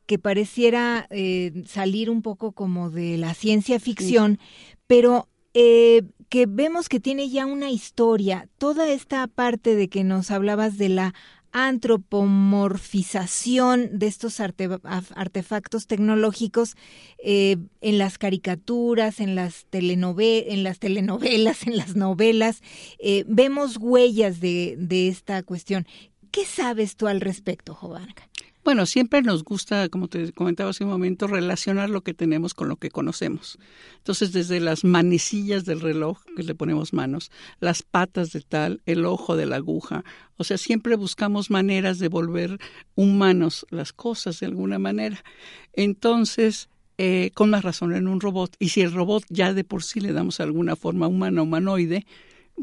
que 0.04 0.18
pareciera 0.18 1.06
eh, 1.08 1.64
salir 1.66 2.10
un 2.10 2.20
poco 2.20 2.52
como 2.52 2.90
de 2.90 3.16
la 3.16 3.32
ciencia 3.32 3.80
ficción, 3.80 4.38
pero 4.86 5.26
eh, 5.54 6.02
que 6.28 6.44
vemos 6.44 6.90
que 6.90 7.00
tiene 7.00 7.30
ya 7.30 7.46
una 7.46 7.70
historia. 7.70 8.46
Toda 8.58 8.90
esta 8.90 9.26
parte 9.26 9.74
de 9.74 9.88
que 9.88 10.04
nos 10.04 10.30
hablabas 10.30 10.76
de 10.76 10.90
la 10.90 11.14
antropomorfización 11.54 13.96
de 13.96 14.08
estos 14.08 14.40
artefactos 14.40 15.86
tecnológicos 15.86 16.74
eh, 17.22 17.58
en 17.80 17.98
las 17.98 18.18
caricaturas, 18.18 19.20
en 19.20 19.36
las, 19.36 19.68
en 19.70 20.64
las 20.64 20.80
telenovelas, 20.80 21.64
en 21.66 21.76
las 21.76 21.94
novelas. 21.94 22.60
Eh, 22.98 23.24
vemos 23.28 23.76
huellas 23.78 24.40
de, 24.40 24.74
de 24.78 25.06
esta 25.08 25.44
cuestión. 25.44 25.86
¿Qué 26.32 26.44
sabes 26.44 26.96
tú 26.96 27.06
al 27.06 27.20
respecto, 27.20 27.72
Jovanka? 27.72 28.28
Bueno, 28.64 28.86
siempre 28.86 29.20
nos 29.20 29.44
gusta, 29.44 29.90
como 29.90 30.08
te 30.08 30.32
comentaba 30.32 30.70
hace 30.70 30.84
un 30.84 30.90
momento, 30.90 31.26
relacionar 31.26 31.90
lo 31.90 32.00
que 32.00 32.14
tenemos 32.14 32.54
con 32.54 32.66
lo 32.70 32.76
que 32.76 32.90
conocemos. 32.90 33.58
Entonces, 33.98 34.32
desde 34.32 34.58
las 34.58 34.84
manecillas 34.84 35.66
del 35.66 35.82
reloj 35.82 36.22
que 36.34 36.44
le 36.44 36.54
ponemos 36.54 36.94
manos, 36.94 37.30
las 37.60 37.82
patas 37.82 38.32
de 38.32 38.40
tal, 38.40 38.80
el 38.86 39.04
ojo 39.04 39.36
de 39.36 39.44
la 39.44 39.56
aguja, 39.56 40.02
o 40.38 40.44
sea, 40.44 40.56
siempre 40.56 40.96
buscamos 40.96 41.50
maneras 41.50 41.98
de 41.98 42.08
volver 42.08 42.58
humanos 42.94 43.66
las 43.68 43.92
cosas 43.92 44.40
de 44.40 44.46
alguna 44.46 44.78
manera. 44.78 45.22
Entonces, 45.74 46.70
eh, 46.96 47.32
con 47.34 47.50
más 47.50 47.64
razón 47.64 47.94
en 47.94 48.08
un 48.08 48.22
robot, 48.22 48.56
y 48.58 48.70
si 48.70 48.80
el 48.80 48.94
robot 48.94 49.24
ya 49.28 49.52
de 49.52 49.64
por 49.64 49.82
sí 49.82 50.00
le 50.00 50.14
damos 50.14 50.40
alguna 50.40 50.74
forma 50.74 51.06
humana, 51.06 51.42
humanoide, 51.42 52.06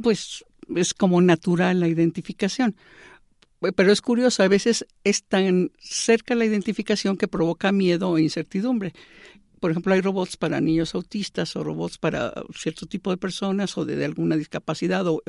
pues 0.01 0.45
es 0.75 0.95
como 0.95 1.21
natural 1.21 1.79
la 1.79 1.87
identificación 1.87 2.75
pero 3.75 3.91
es 3.91 4.01
curioso, 4.01 4.41
a 4.41 4.47
veces 4.47 4.87
es 5.03 5.23
tan 5.23 5.71
cerca 5.79 6.33
la 6.33 6.45
identificación 6.45 7.17
que 7.17 7.27
provoca 7.27 7.71
miedo 7.71 8.09
o 8.09 8.17
incertidumbre. 8.17 8.93
Por 9.59 9.69
ejemplo, 9.69 9.93
hay 9.93 10.01
robots 10.01 10.37
para 10.37 10.59
niños 10.59 10.95
autistas 10.95 11.55
o 11.55 11.63
robots 11.63 11.99
para 11.99 12.33
cierto 12.55 12.87
tipo 12.87 13.11
de 13.11 13.17
personas 13.17 13.77
o 13.77 13.85
de, 13.85 14.03
alguna 14.03 14.35
discapacidad 14.35 15.05
o, 15.05 15.21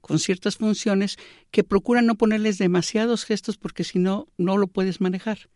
con 0.00 0.18
ciertas 0.20 0.58
funciones 0.58 1.16
que 1.50 1.64
procuran 1.64 2.06
no 2.06 2.14
ponerles 2.14 2.58
demasiados 2.58 3.24
gestos 3.24 3.56
porque 3.56 3.82
si 3.82 3.98
no, 3.98 4.28
no 4.38 4.56
lo 4.56 4.68
puedes 4.68 5.00
manejar 5.00 5.48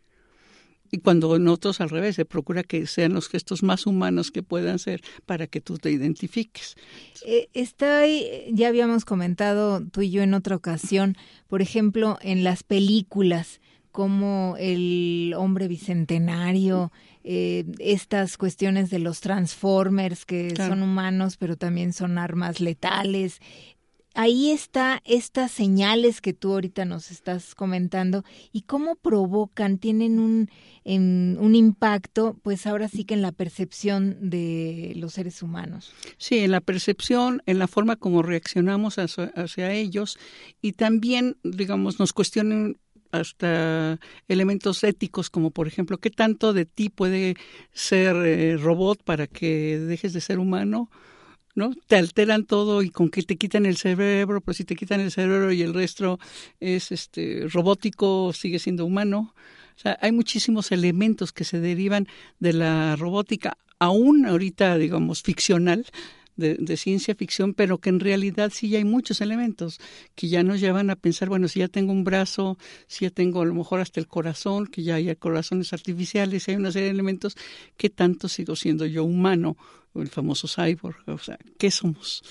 y 0.91 0.99
cuando 0.99 1.39
nosotros 1.39 1.79
al 1.79 1.89
revés, 1.89 2.15
se 2.15 2.25
procura 2.25 2.63
que 2.63 2.85
sean 2.85 3.13
los 3.13 3.29
gestos 3.29 3.63
más 3.63 3.87
humanos 3.87 4.29
que 4.29 4.43
puedan 4.43 4.77
ser 4.77 5.01
para 5.25 5.47
que 5.47 5.61
tú 5.61 5.77
te 5.77 5.89
identifiques. 5.89 6.75
Eh, 7.25 7.47
estoy, 7.53 8.25
ya 8.51 8.67
habíamos 8.67 9.05
comentado 9.05 9.81
tú 9.85 10.01
y 10.01 10.11
yo 10.11 10.21
en 10.21 10.33
otra 10.33 10.57
ocasión, 10.57 11.15
por 11.47 11.61
ejemplo, 11.61 12.19
en 12.21 12.43
las 12.43 12.63
películas 12.63 13.61
como 13.91 14.55
el 14.57 15.33
hombre 15.37 15.67
bicentenario, 15.67 16.91
eh, 17.23 17.65
estas 17.79 18.37
cuestiones 18.37 18.89
de 18.89 18.99
los 18.99 19.19
transformers 19.19 20.25
que 20.25 20.55
son 20.55 20.81
humanos 20.81 21.37
pero 21.37 21.55
también 21.55 21.93
son 21.93 22.17
armas 22.17 22.61
letales, 22.61 23.39
ahí 24.13 24.51
está 24.51 25.01
estas 25.05 25.51
señales 25.51 26.21
que 26.21 26.33
tú 26.33 26.53
ahorita 26.53 26.85
nos 26.85 27.11
estás 27.11 27.55
comentando 27.55 28.23
y 28.51 28.61
cómo 28.61 28.95
provocan, 28.95 29.77
tienen 29.77 30.19
un, 30.19 30.49
un 30.85 31.55
impacto, 31.55 32.37
pues 32.43 32.67
ahora 32.67 32.87
sí 32.87 33.05
que 33.05 33.13
en 33.13 33.21
la 33.21 33.31
percepción 33.31 34.17
de 34.29 34.93
los 34.95 35.13
seres 35.13 35.41
humanos. 35.41 35.93
Sí, 36.17 36.39
en 36.39 36.51
la 36.51 36.61
percepción, 36.61 37.41
en 37.45 37.59
la 37.59 37.67
forma 37.67 37.95
como 37.95 38.21
reaccionamos 38.21 38.97
hacia, 38.97 39.71
ellos 39.71 40.17
y 40.61 40.73
también, 40.73 41.37
digamos, 41.43 41.99
nos 41.99 42.13
cuestionan 42.13 42.77
hasta 43.11 43.99
elementos 44.27 44.83
éticos 44.83 45.29
como 45.29 45.51
por 45.51 45.67
ejemplo 45.67 45.97
qué 45.97 46.09
tanto 46.09 46.53
de 46.53 46.65
ti 46.65 46.89
puede 46.89 47.35
ser 47.73 48.15
eh, 48.15 48.57
robot 48.57 49.03
para 49.03 49.27
que 49.27 49.77
dejes 49.77 50.13
de 50.13 50.21
ser 50.21 50.39
humano 50.39 50.89
¿no? 51.55 51.71
Te 51.87 51.95
alteran 51.95 52.45
todo 52.45 52.81
y 52.81 52.89
con 52.89 53.09
que 53.09 53.23
te 53.23 53.37
quitan 53.37 53.65
el 53.65 53.77
cerebro, 53.77 54.41
pues 54.41 54.57
si 54.57 54.65
te 54.65 54.75
quitan 54.75 54.99
el 54.99 55.11
cerebro 55.11 55.51
y 55.51 55.61
el 55.61 55.73
resto 55.73 56.19
es 56.59 56.91
este 56.91 57.47
robótico, 57.47 58.33
sigue 58.33 58.59
siendo 58.59 58.85
humano. 58.85 59.33
O 59.75 59.79
sea, 59.79 59.97
hay 60.01 60.11
muchísimos 60.11 60.71
elementos 60.71 61.31
que 61.31 61.43
se 61.43 61.59
derivan 61.59 62.07
de 62.39 62.53
la 62.53 62.95
robótica, 62.95 63.57
aún 63.79 64.25
ahorita, 64.25 64.77
digamos, 64.77 65.23
ficcional, 65.23 65.85
de, 66.35 66.77
ciencia 66.77 67.15
ficción, 67.15 67.53
pero 67.53 67.77
que 67.77 67.89
en 67.89 67.99
realidad 67.99 68.51
sí 68.53 68.75
hay 68.75 68.83
muchos 68.83 69.21
elementos 69.21 69.79
que 70.15 70.27
ya 70.27 70.43
nos 70.43 70.59
llevan 70.59 70.89
a 70.89 70.95
pensar, 70.95 71.29
bueno, 71.29 71.47
si 71.47 71.59
ya 71.59 71.67
tengo 71.67 71.91
un 71.91 72.03
brazo, 72.03 72.57
si 72.87 73.05
ya 73.05 73.11
tengo 73.11 73.41
a 73.41 73.45
lo 73.45 73.53
mejor 73.53 73.79
hasta 73.79 73.99
el 73.99 74.07
corazón, 74.07 74.67
que 74.67 74.83
ya 74.83 74.95
hay 74.95 75.15
corazones 75.15 75.73
artificiales, 75.73 76.47
hay 76.47 76.55
una 76.55 76.71
serie 76.71 76.87
de 76.87 76.93
elementos, 76.93 77.35
¿qué 77.77 77.89
tanto 77.89 78.27
sigo 78.27 78.55
siendo 78.55 78.85
yo 78.85 79.03
humano? 79.03 79.57
El 79.95 80.09
famoso 80.09 80.47
cyborg, 80.47 80.97
o 81.07 81.17
sea, 81.17 81.37
¿qué 81.57 81.71
somos? 81.71 82.23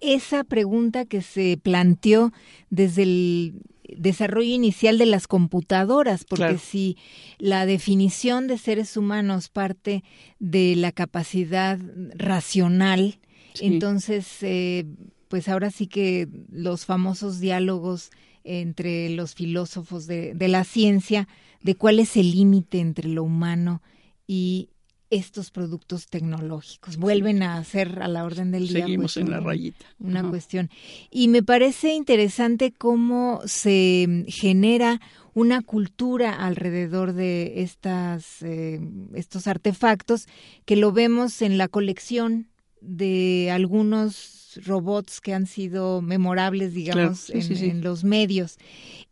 Esa 0.00 0.44
pregunta 0.44 1.04
que 1.04 1.22
se 1.22 1.58
planteó 1.60 2.32
desde 2.70 3.02
el 3.02 3.62
desarrollo 3.96 4.54
inicial 4.54 4.98
de 4.98 5.06
las 5.06 5.26
computadoras, 5.26 6.24
porque 6.24 6.58
si 6.58 6.96
la 7.38 7.66
definición 7.66 8.46
de 8.46 8.58
seres 8.58 8.96
humanos 8.96 9.48
parte 9.48 10.04
de 10.38 10.76
la 10.76 10.92
capacidad 10.92 11.78
racional, 12.14 13.18
entonces, 13.60 14.26
eh, 14.42 14.84
pues 15.28 15.48
ahora 15.48 15.70
sí 15.70 15.86
que 15.86 16.28
los 16.50 16.86
famosos 16.86 17.40
diálogos 17.40 18.10
entre 18.44 19.10
los 19.10 19.34
filósofos 19.34 20.06
de, 20.06 20.34
de 20.34 20.48
la 20.48 20.64
ciencia, 20.64 21.28
de 21.62 21.74
cuál 21.74 21.98
es 21.98 22.16
el 22.16 22.30
límite 22.32 22.80
entre 22.80 23.08
lo 23.08 23.24
humano 23.24 23.80
y 24.26 24.68
estos 25.14 25.50
productos 25.50 26.06
tecnológicos. 26.08 26.96
Vuelven 26.96 27.42
a 27.42 27.62
ser 27.64 28.02
a 28.02 28.08
la 28.08 28.24
orden 28.24 28.50
del 28.50 28.66
día. 28.66 28.84
Seguimos 28.84 29.14
pues, 29.14 29.24
en 29.24 29.30
la 29.30 29.40
rayita. 29.40 29.86
Una 29.98 30.28
cuestión. 30.28 30.70
Y 31.10 31.28
me 31.28 31.42
parece 31.42 31.94
interesante 31.94 32.72
cómo 32.72 33.40
se 33.44 34.24
genera 34.26 35.00
una 35.32 35.62
cultura 35.62 36.32
alrededor 36.32 37.12
de 37.12 37.62
estas, 37.62 38.42
eh, 38.42 38.80
estos 39.14 39.46
artefactos 39.46 40.26
que 40.64 40.76
lo 40.76 40.92
vemos 40.92 41.42
en 41.42 41.58
la 41.58 41.68
colección 41.68 42.48
de 42.80 43.50
algunos 43.50 44.60
robots 44.64 45.20
que 45.20 45.32
han 45.32 45.46
sido 45.46 46.02
memorables, 46.02 46.74
digamos, 46.74 47.30
en, 47.30 47.82
los 47.82 48.04
medios. 48.04 48.58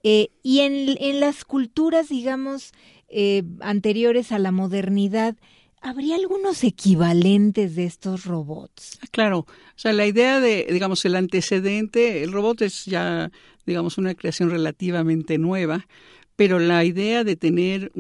Eh, 0.03 0.29
y 0.43 0.61
en, 0.61 0.97
en, 1.01 1.21
las 1.21 1.45
culturas, 1.45 2.09
digamos, 2.09 2.73
eh, 3.09 3.43
anteriores 3.61 4.33
a 4.33 4.39
la 4.39 4.53
modernidad, 4.53 5.37
¿Habría 5.85 6.15
algunos 6.15 6.63
equivalentes 6.63 7.75
de 7.75 7.85
estos 7.85 8.25
robots? 8.25 9.01
Ah, 9.03 9.07
claro, 9.11 9.41
o 9.41 9.47
sea, 9.75 9.93
la 9.93 10.07
idea 10.07 10.39
de, 10.39 10.69
digamos, 10.71 11.05
el 11.05 11.17
antecedente, 11.17 12.23
el 12.23 12.31
robot 12.31 12.63
es 12.63 12.85
ya, 12.85 13.33
digamos, 13.67 13.99
una 13.99 14.15
creación 14.15 14.51
relativamente 14.51 15.39
nueva, 15.39 15.89
pero 16.37 16.61
la 16.61 16.85
idea 16.85 17.25
de 17.25 17.35
tener 17.35 17.91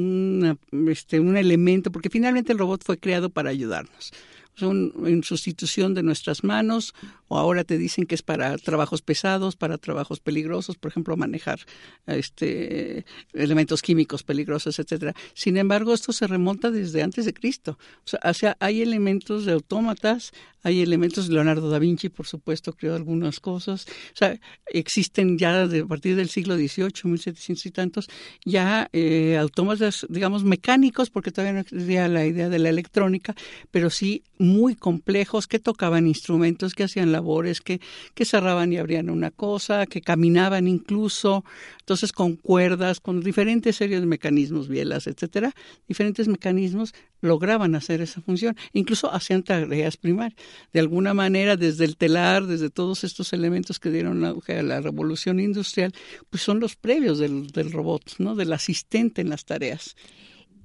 este, 0.88 1.18
un 1.18 1.37
elemento, 1.37 1.90
porque 1.90 2.09
finalmente 2.09 2.53
el 2.53 2.59
robot 2.59 2.85
fue 2.85 2.99
creado 2.99 3.31
para 3.31 3.51
ayudarnos 3.51 4.12
son 4.55 4.92
en 5.07 5.23
sustitución 5.23 5.95
de 5.95 6.03
nuestras 6.03 6.45
manos 6.45 6.95
o 7.33 7.38
ahora 7.38 7.64
te 7.64 7.79
dicen 7.79 8.05
que 8.05 8.14
es 8.14 8.23
para 8.23 8.59
trabajos 8.59 9.01
pesados, 9.01 9.57
para 9.57 9.79
trabajos 9.79 10.21
peligrosos, 10.21 10.77
por 10.77 10.90
ejemplo, 10.90 11.16
manejar 11.16 11.61
este 12.07 13.07
elementos 13.33 13.81
químicos 13.81 14.23
peligrosos, 14.23 14.79
etcétera. 14.79 15.14
Sin 15.33 15.57
embargo, 15.57 15.95
esto 15.95 16.12
se 16.12 16.27
remonta 16.27 16.71
desde 16.71 17.03
antes 17.03 17.25
de 17.25 17.33
Cristo. 17.33 17.79
O 18.23 18.35
sea, 18.35 18.57
hay 18.61 18.83
elementos 18.83 19.47
de 19.47 19.53
autómatas, 19.53 20.33
hay 20.62 20.83
elementos 20.83 21.27
de 21.27 21.35
Leonardo 21.35 21.71
da 21.71 21.79
Vinci, 21.79 22.11
por 22.11 22.27
supuesto, 22.27 22.75
creó 22.75 22.95
algunas 22.95 23.40
cosas. 23.40 23.87
O 24.12 24.16
sea, 24.16 24.38
existen 24.66 25.38
ya 25.38 25.64
a 25.64 25.87
partir 25.88 26.16
del 26.16 26.29
siglo 26.29 26.57
XVIII, 26.57 27.05
1700 27.05 27.66
y 27.66 27.71
tantos, 27.71 28.09
ya 28.45 28.90
eh, 28.92 29.38
autómatas, 29.38 30.07
digamos, 30.11 30.45
mecánicos, 30.45 31.09
porque 31.09 31.33
todavía 31.33 31.55
no 31.55 31.61
existía 31.61 32.09
la 32.09 32.27
idea 32.27 32.51
de 32.51 32.59
la 32.59 32.68
electrónica, 32.68 33.35
pero 33.71 33.88
sí 33.88 34.23
muy 34.38 34.75
complejos 34.75 35.47
que 35.47 35.59
tocaban 35.59 36.07
instrumentos, 36.07 36.75
que 36.75 36.85
hacían 36.85 37.12
labores, 37.22 37.61
que, 37.61 37.80
que 38.14 38.24
cerraban 38.24 38.72
y 38.72 38.78
abrían 38.78 39.08
una 39.08 39.30
cosa, 39.30 39.87
que 39.87 40.00
caminaban 40.00 40.66
incluso, 40.66 41.44
entonces 41.78 42.12
con 42.12 42.35
cuerdas, 42.37 42.98
con 42.98 43.20
diferentes 43.20 43.76
series 43.76 44.00
de 44.00 44.06
mecanismos, 44.06 44.68
bielas, 44.68 45.06
etcétera, 45.06 45.54
diferentes 45.87 46.26
mecanismos 46.26 46.94
lograban 47.20 47.76
hacer 47.76 48.00
esa 48.00 48.20
función, 48.20 48.56
incluso 48.72 49.12
hacían 49.12 49.44
tareas 49.44 49.96
primarias. 49.96 50.38
De 50.72 50.80
alguna 50.80 51.14
manera, 51.14 51.56
desde 51.56 51.85
el 51.85 51.96
telar, 51.96 52.46
desde 52.46 52.68
todos 52.70 53.04
estos 53.04 53.32
elementos 53.32 53.78
que 53.78 53.90
dieron 53.90 54.24
auge 54.24 54.58
a 54.58 54.62
la 54.64 54.80
revolución 54.80 55.38
industrial, 55.38 55.92
pues 56.28 56.42
son 56.42 56.58
los 56.58 56.74
previos 56.74 57.18
del, 57.18 57.46
del 57.48 57.70
robot, 57.70 58.16
¿no? 58.18 58.35
del 58.35 58.52
asistente 58.52 59.22
en 59.22 59.30
las 59.30 59.44
tareas. 59.44 59.94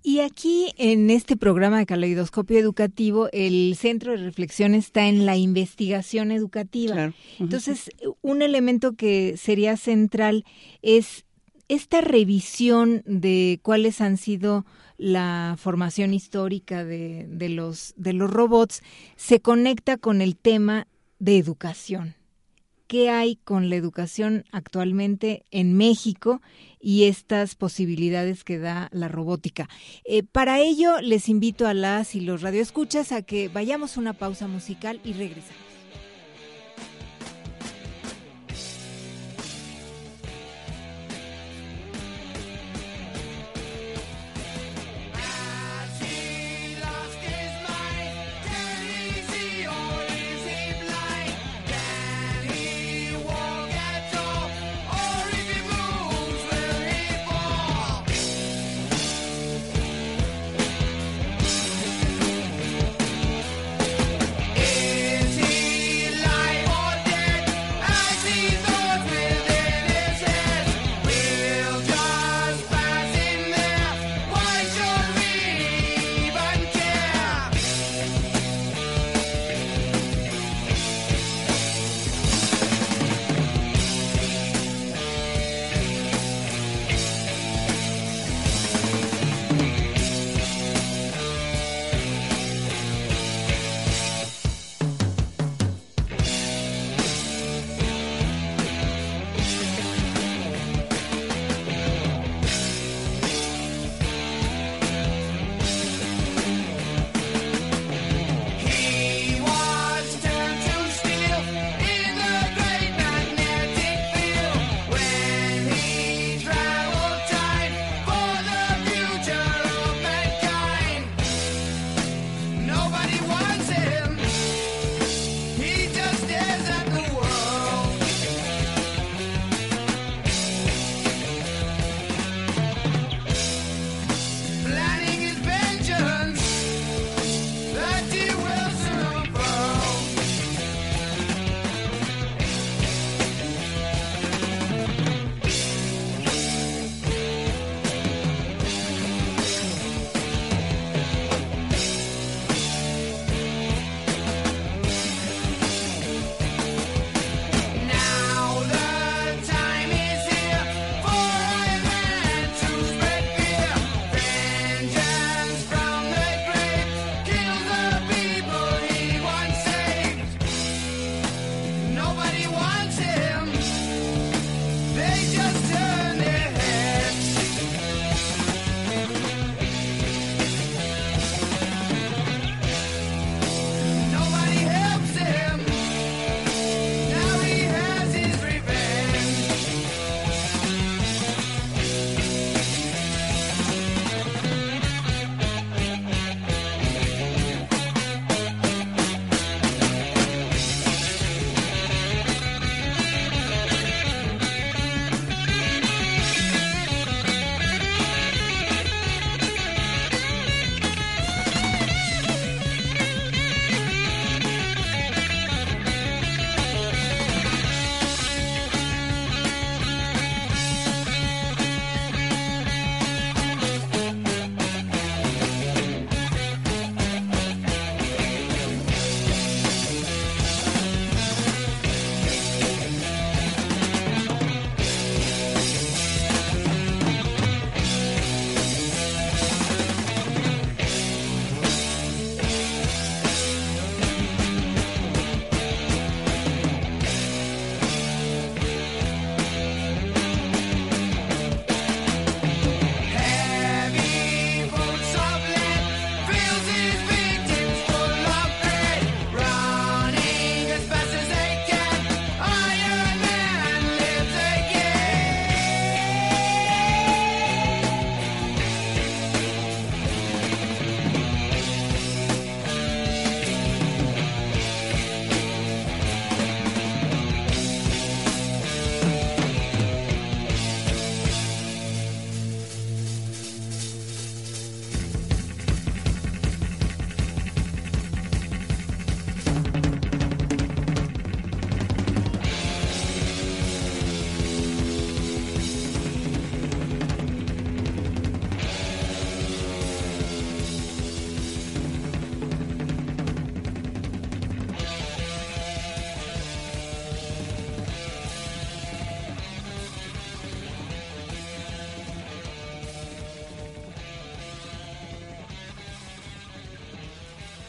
Y 0.04 0.20
aquí 0.20 0.74
en 0.78 1.10
este 1.10 1.36
programa 1.36 1.80
de 1.80 1.86
Caleidoscopio 1.86 2.60
Educativo, 2.60 3.30
el 3.34 3.76
centro 3.76 4.12
de 4.12 4.18
reflexión 4.18 4.74
está 4.74 5.08
en 5.08 5.26
la 5.26 5.36
investigación 5.36 6.32
educativa. 6.32 7.14
Entonces, 7.40 7.92
un 8.22 8.42
elemento 8.42 8.94
que 8.94 9.36
sería 9.38 9.76
central 9.76 10.46
es 10.82 11.26
esta 11.68 12.02
revisión 12.02 13.04
de 13.06 13.60
cuáles 13.62 14.00
han 14.00 14.18
sido 14.18 14.66
la 14.98 15.56
formación 15.60 16.14
histórica 16.14 16.84
de, 16.84 17.28
de, 17.30 17.50
los, 17.50 17.94
de 17.98 18.14
los 18.14 18.32
robots 18.32 18.82
se 19.16 19.42
conecta 19.42 19.98
con 19.98 20.22
el 20.22 20.36
tema 20.36 20.88
de 21.20 21.38
educación. 21.38 22.17
¿Qué 22.88 23.10
hay 23.10 23.36
con 23.36 23.70
la 23.70 23.76
educación 23.76 24.46
actualmente 24.54 25.44
en 25.52 25.74
México 25.76 26.42
y 26.80 27.04
estas 27.04 27.56
posibilidades 27.56 28.46
que 28.46 28.60
da 28.60 28.88
la 28.94 29.10
robótica? 29.10 29.68
Eh, 30.06 30.24
para 30.24 30.62
ello, 30.62 31.02
les 31.02 31.28
invito 31.28 31.68
a 31.68 31.74
las 31.74 32.16
y 32.16 32.22
los 32.22 32.42
radioescuchas 32.42 33.12
a 33.12 33.24
que 33.24 33.50
vayamos 33.50 33.98
a 33.98 34.00
una 34.00 34.14
pausa 34.14 34.48
musical 34.48 35.02
y 35.04 35.12
regresamos. 35.14 35.67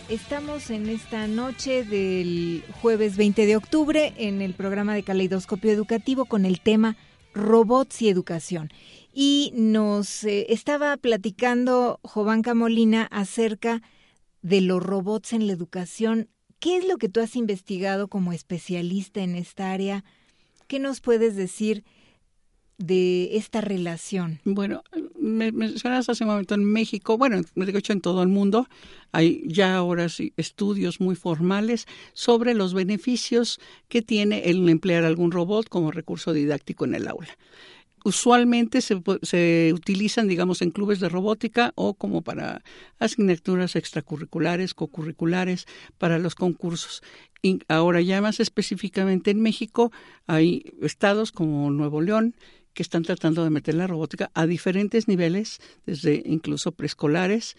Estamos 0.08 0.70
en 0.70 0.88
esta 0.88 1.26
noche 1.26 1.84
del 1.84 2.64
jueves 2.80 3.18
20 3.18 3.44
de 3.44 3.56
octubre 3.56 4.14
en 4.16 4.40
el 4.40 4.54
programa 4.54 4.94
de 4.94 5.02
Caleidoscopio 5.02 5.70
Educativo 5.70 6.24
con 6.24 6.46
el 6.46 6.62
tema 6.62 6.96
Robots 7.34 8.00
y 8.00 8.08
Educación. 8.08 8.70
Y 9.12 9.52
nos 9.54 10.24
eh, 10.24 10.46
estaba 10.48 10.96
platicando 10.96 12.00
Jovanca 12.02 12.54
Molina 12.54 13.06
acerca 13.10 13.82
de 14.40 14.62
los 14.62 14.82
robots 14.82 15.34
en 15.34 15.46
la 15.46 15.52
educación. 15.52 16.30
¿Qué 16.58 16.78
es 16.78 16.88
lo 16.88 16.96
que 16.96 17.10
tú 17.10 17.20
has 17.20 17.36
investigado 17.36 18.08
como 18.08 18.32
especialista 18.32 19.20
en 19.20 19.34
esta 19.36 19.72
área? 19.72 20.04
¿Qué 20.68 20.78
nos 20.78 21.02
puedes 21.02 21.36
decir 21.36 21.84
de 22.78 23.36
esta 23.36 23.60
relación? 23.60 24.40
Bueno, 24.44 24.82
me 25.18 25.52
mencionas 25.52 26.08
hace 26.08 26.24
un 26.24 26.30
momento 26.30 26.54
en 26.54 26.64
México, 26.64 27.18
bueno, 27.18 27.42
de 27.54 27.78
hecho 27.78 27.92
en 27.92 28.00
todo 28.00 28.22
el 28.22 28.28
mundo, 28.28 28.68
hay 29.12 29.42
ya 29.46 29.76
ahora 29.76 30.08
sí 30.08 30.32
estudios 30.36 31.00
muy 31.00 31.16
formales 31.16 31.86
sobre 32.12 32.54
los 32.54 32.74
beneficios 32.74 33.60
que 33.88 34.00
tiene 34.00 34.44
el 34.48 34.68
emplear 34.68 35.04
algún 35.04 35.32
robot 35.32 35.68
como 35.68 35.90
recurso 35.90 36.32
didáctico 36.32 36.84
en 36.84 36.94
el 36.94 37.08
aula 37.08 37.36
usualmente 38.04 38.80
se, 38.80 39.00
se, 39.22 39.72
utilizan, 39.74 40.28
digamos, 40.28 40.62
en 40.62 40.70
clubes 40.70 41.00
de 41.00 41.08
robótica 41.08 41.72
o 41.74 41.94
como 41.94 42.22
para 42.22 42.62
asignaturas 42.98 43.76
extracurriculares, 43.76 44.74
cocurriculares, 44.74 45.66
para 45.98 46.18
los 46.18 46.34
concursos. 46.34 47.02
Y 47.42 47.60
ahora 47.68 48.00
ya 48.00 48.20
más 48.20 48.40
específicamente 48.40 49.30
en 49.30 49.40
México 49.40 49.92
hay 50.26 50.64
estados 50.80 51.32
como 51.32 51.70
Nuevo 51.70 52.00
León, 52.00 52.34
que 52.78 52.84
están 52.84 53.02
tratando 53.02 53.42
de 53.42 53.50
meter 53.50 53.74
la 53.74 53.88
robótica 53.88 54.30
a 54.34 54.46
diferentes 54.46 55.08
niveles, 55.08 55.58
desde 55.84 56.22
incluso 56.24 56.70
preescolares 56.70 57.56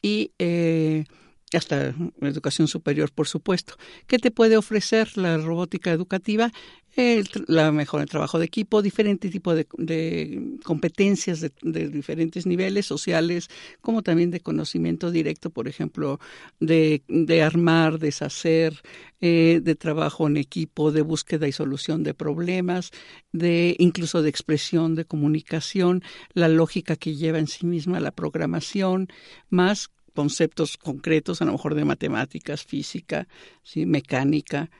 y 0.00 0.32
eh, 0.38 1.04
hasta 1.52 1.94
educación 2.22 2.68
superior, 2.68 3.12
por 3.12 3.28
supuesto. 3.28 3.74
¿Qué 4.06 4.18
te 4.18 4.30
puede 4.30 4.56
ofrecer 4.56 5.18
la 5.18 5.36
robótica 5.36 5.90
educativa? 5.90 6.52
El, 6.96 7.28
la 7.46 7.72
mejor 7.72 8.02
el 8.02 8.08
trabajo 8.08 8.38
de 8.38 8.44
equipo, 8.44 8.82
diferente 8.82 9.30
tipo 9.30 9.54
de, 9.54 9.66
de 9.78 10.58
competencias 10.64 11.40
de, 11.40 11.88
diferentes 11.88 12.46
niveles 12.46 12.86
sociales, 12.86 13.48
como 13.80 14.02
también 14.02 14.30
de 14.30 14.40
conocimiento 14.40 15.10
directo, 15.10 15.50
por 15.50 15.68
ejemplo, 15.68 16.20
de, 16.60 17.02
de 17.08 17.42
armar, 17.42 17.98
deshacer, 17.98 18.82
eh, 19.20 19.60
de 19.62 19.74
trabajo 19.74 20.26
en 20.26 20.36
equipo, 20.36 20.92
de 20.92 21.02
búsqueda 21.02 21.48
y 21.48 21.52
solución 21.52 22.02
de 22.02 22.14
problemas, 22.14 22.90
de 23.32 23.76
incluso 23.78 24.22
de 24.22 24.28
expresión, 24.28 24.94
de 24.94 25.04
comunicación, 25.04 26.02
la 26.34 26.48
lógica 26.48 26.96
que 26.96 27.14
lleva 27.14 27.38
en 27.38 27.46
sí 27.46 27.66
misma 27.66 28.00
la 28.00 28.10
programación, 28.10 29.08
más 29.48 29.90
conceptos 30.14 30.76
concretos, 30.76 31.40
a 31.40 31.44
lo 31.44 31.52
mejor 31.52 31.74
de 31.74 31.84
matemáticas, 31.84 32.64
física, 32.64 33.28
¿sí? 33.62 33.86
mecánica, 33.86 34.70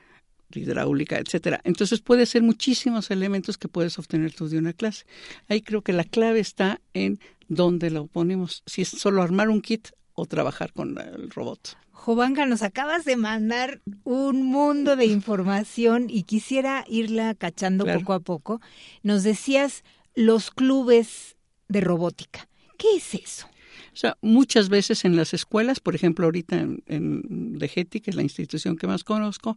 hidráulica, 0.60 1.18
etcétera. 1.18 1.60
Entonces 1.64 2.00
puede 2.00 2.26
ser 2.26 2.42
muchísimos 2.42 3.10
elementos 3.10 3.58
que 3.58 3.68
puedes 3.68 3.98
obtener 3.98 4.32
tú 4.32 4.48
de 4.48 4.58
una 4.58 4.72
clase. 4.72 5.04
Ahí 5.48 5.62
creo 5.62 5.82
que 5.82 5.92
la 5.92 6.04
clave 6.04 6.40
está 6.40 6.80
en 6.94 7.20
dónde 7.48 7.90
lo 7.90 8.06
ponemos, 8.06 8.62
si 8.66 8.82
es 8.82 8.88
solo 8.88 9.22
armar 9.22 9.48
un 9.48 9.60
kit 9.60 9.88
o 10.14 10.26
trabajar 10.26 10.72
con 10.72 10.98
el 10.98 11.30
robot. 11.30 11.76
Jovanka, 11.92 12.46
nos 12.46 12.62
acabas 12.62 13.04
de 13.04 13.16
mandar 13.16 13.80
un 14.02 14.42
mundo 14.42 14.96
de 14.96 15.06
información 15.06 16.06
y 16.10 16.24
quisiera 16.24 16.84
irla 16.88 17.34
cachando 17.34 17.84
claro. 17.84 18.00
poco 18.00 18.12
a 18.14 18.20
poco. 18.20 18.60
Nos 19.02 19.22
decías 19.22 19.84
los 20.14 20.50
clubes 20.50 21.36
de 21.68 21.80
robótica. 21.80 22.48
¿Qué 22.76 22.96
es 22.96 23.14
eso? 23.14 23.51
O 23.92 23.96
sea, 23.96 24.16
muchas 24.22 24.68
veces 24.68 25.04
en 25.04 25.16
las 25.16 25.34
escuelas, 25.34 25.80
por 25.80 25.94
ejemplo, 25.94 26.24
ahorita 26.24 26.58
en, 26.58 26.82
en 26.86 27.58
que 27.58 28.02
es 28.06 28.16
la 28.16 28.22
institución 28.22 28.76
que 28.76 28.86
más 28.86 29.04
conozco, 29.04 29.56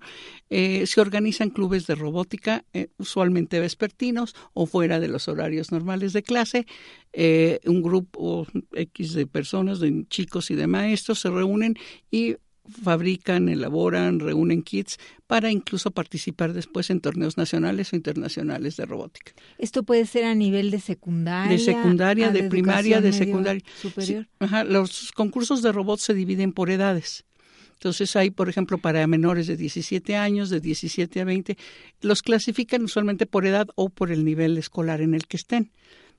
eh, 0.49 0.85
se 0.85 1.01
organizan 1.01 1.49
clubes 1.49 1.87
de 1.87 1.95
robótica, 1.95 2.65
eh, 2.73 2.89
usualmente 2.97 3.59
vespertinos 3.59 4.35
o 4.53 4.65
fuera 4.65 4.99
de 4.99 5.07
los 5.07 5.27
horarios 5.27 5.71
normales 5.71 6.13
de 6.13 6.23
clase. 6.23 6.65
Eh, 7.13 7.59
un 7.65 7.81
grupo 7.81 8.45
X 8.73 9.13
de 9.13 9.25
personas, 9.25 9.79
de 9.79 10.05
chicos 10.09 10.51
y 10.51 10.55
de 10.55 10.67
maestros, 10.67 11.19
se 11.19 11.29
reúnen 11.29 11.75
y 12.11 12.35
fabrican, 12.69 13.49
elaboran, 13.49 14.19
reúnen 14.19 14.61
kits 14.63 14.97
para 15.27 15.51
incluso 15.51 15.91
participar 15.91 16.53
después 16.53 16.89
en 16.89 16.99
torneos 16.99 17.37
nacionales 17.37 17.93
o 17.93 17.95
internacionales 17.95 18.77
de 18.77 18.85
robótica. 18.85 19.33
Esto 19.57 19.83
puede 19.83 20.05
ser 20.05 20.25
a 20.25 20.35
nivel 20.35 20.71
de 20.71 20.79
secundaria, 20.79 21.51
de 21.51 21.59
secundaria, 21.59 22.31
de, 22.31 22.43
de 22.43 22.49
primaria, 22.49 23.01
de 23.01 23.13
secundaria, 23.13 23.63
superior. 23.81 24.23
Sí, 24.23 24.29
ajá, 24.39 24.63
los 24.63 25.11
concursos 25.13 25.61
de 25.61 25.71
robots 25.71 26.03
se 26.03 26.13
dividen 26.13 26.51
por 26.51 26.69
edades. 26.69 27.25
Entonces 27.73 28.15
hay, 28.15 28.31
por 28.31 28.49
ejemplo, 28.49 28.77
para 28.77 29.05
menores 29.05 29.47
de 29.47 29.57
17 29.57 30.15
años, 30.15 30.49
de 30.49 30.59
17 30.59 31.21
a 31.21 31.25
20, 31.25 31.57
los 32.01 32.21
clasifican 32.21 32.83
usualmente 32.83 33.25
por 33.25 33.45
edad 33.45 33.67
o 33.75 33.89
por 33.89 34.11
el 34.11 34.23
nivel 34.23 34.57
escolar 34.57 35.01
en 35.01 35.13
el 35.13 35.27
que 35.27 35.37
estén. 35.37 35.71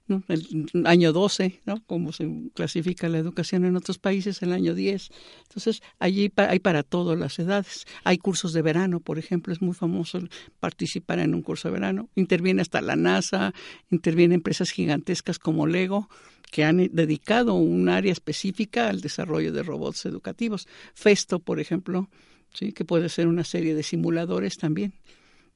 ¿No? 0.09 0.23
el 0.29 0.69
año 0.87 1.13
12, 1.13 1.61
¿no? 1.65 1.83
como 1.87 2.13
se 2.13 2.29
clasifica 2.55 3.09
la 3.09 3.19
educación 3.19 3.65
en 3.65 3.77
otros 3.77 3.99
países, 3.99 4.43
el 4.43 4.53
año 4.53 4.75
10. 4.75 5.11
Entonces, 5.49 5.83
allí 5.99 6.33
hay 6.37 6.59
para 6.59 6.83
todas 6.83 7.19
las 7.19 7.39
edades. 7.39 7.87
Hay 8.05 8.19
cursos 8.19 8.53
de 8.53 8.63
verano, 8.63 9.01
por 9.01 9.19
ejemplo, 9.19 9.53
es 9.53 9.63
muy 9.63 9.75
famoso 9.75 10.21
participar 10.61 11.19
en 11.19 11.35
un 11.35 11.43
curso 11.43 11.69
de 11.69 11.73
verano. 11.73 12.09
Interviene 12.15 12.63
hasta 12.63 12.81
la 12.81 12.97
NASA, 12.97 13.53
interviene 13.91 14.35
empresas 14.35 14.71
gigantescas 14.71 15.39
como 15.39 15.67
Lego, 15.67 16.09
que 16.51 16.65
han 16.65 16.89
dedicado 16.93 17.55
un 17.55 17.89
área 17.89 18.13
específica 18.13 18.89
al 18.89 19.01
desarrollo 19.01 19.53
de 19.53 19.63
robots 19.63 20.07
educativos. 20.07 20.69
Festo, 20.95 21.41
por 21.41 21.61
ejemplo, 21.61 22.09
¿sí? 22.55 22.73
que 22.73 22.85
puede 22.85 23.09
ser 23.09 23.27
una 23.27 23.45
serie 23.45 23.75
de 23.75 23.83
simuladores 23.83 24.57
también 24.57 24.95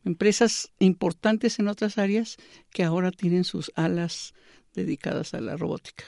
empresas 0.05 0.73
importantes 0.79 1.59
en 1.59 1.69
otras 1.69 1.99
áreas 1.99 2.37
que 2.71 2.85
ahora 2.85 3.11
tienen 3.11 3.45
sus 3.45 3.73
alas 3.75 4.35
dedicadas 4.75 5.35
a 5.35 5.41
la 5.41 5.57
robótica. 5.57 6.05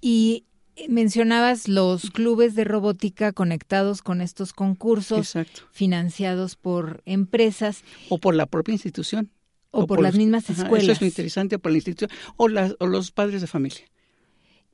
Y 0.00 0.44
mencionabas 0.88 1.68
los 1.68 2.10
clubes 2.10 2.54
de 2.54 2.64
robótica 2.64 3.32
conectados 3.32 4.02
con 4.02 4.20
estos 4.20 4.52
concursos 4.52 5.34
Exacto. 5.34 5.62
financiados 5.72 6.56
por 6.56 7.02
empresas 7.04 7.82
o 8.08 8.18
por 8.18 8.34
la 8.34 8.46
propia 8.46 8.74
institución 8.74 9.30
o, 9.70 9.80
o 9.82 9.86
por, 9.86 9.96
por, 9.96 10.04
las 10.04 10.14
mismas 10.14 10.48
ajá, 10.50 10.62
escuelas. 10.62 10.84
Eso 10.84 10.92
es 10.92 11.00
muy 11.00 11.08
interesante 11.08 11.58
por 11.58 11.72
la 11.72 11.78
institución 11.78 12.10
o, 12.36 12.48
la, 12.48 12.74
o 12.78 12.86
los 12.86 13.10
padres 13.10 13.40
de 13.40 13.46
familia. 13.46 13.84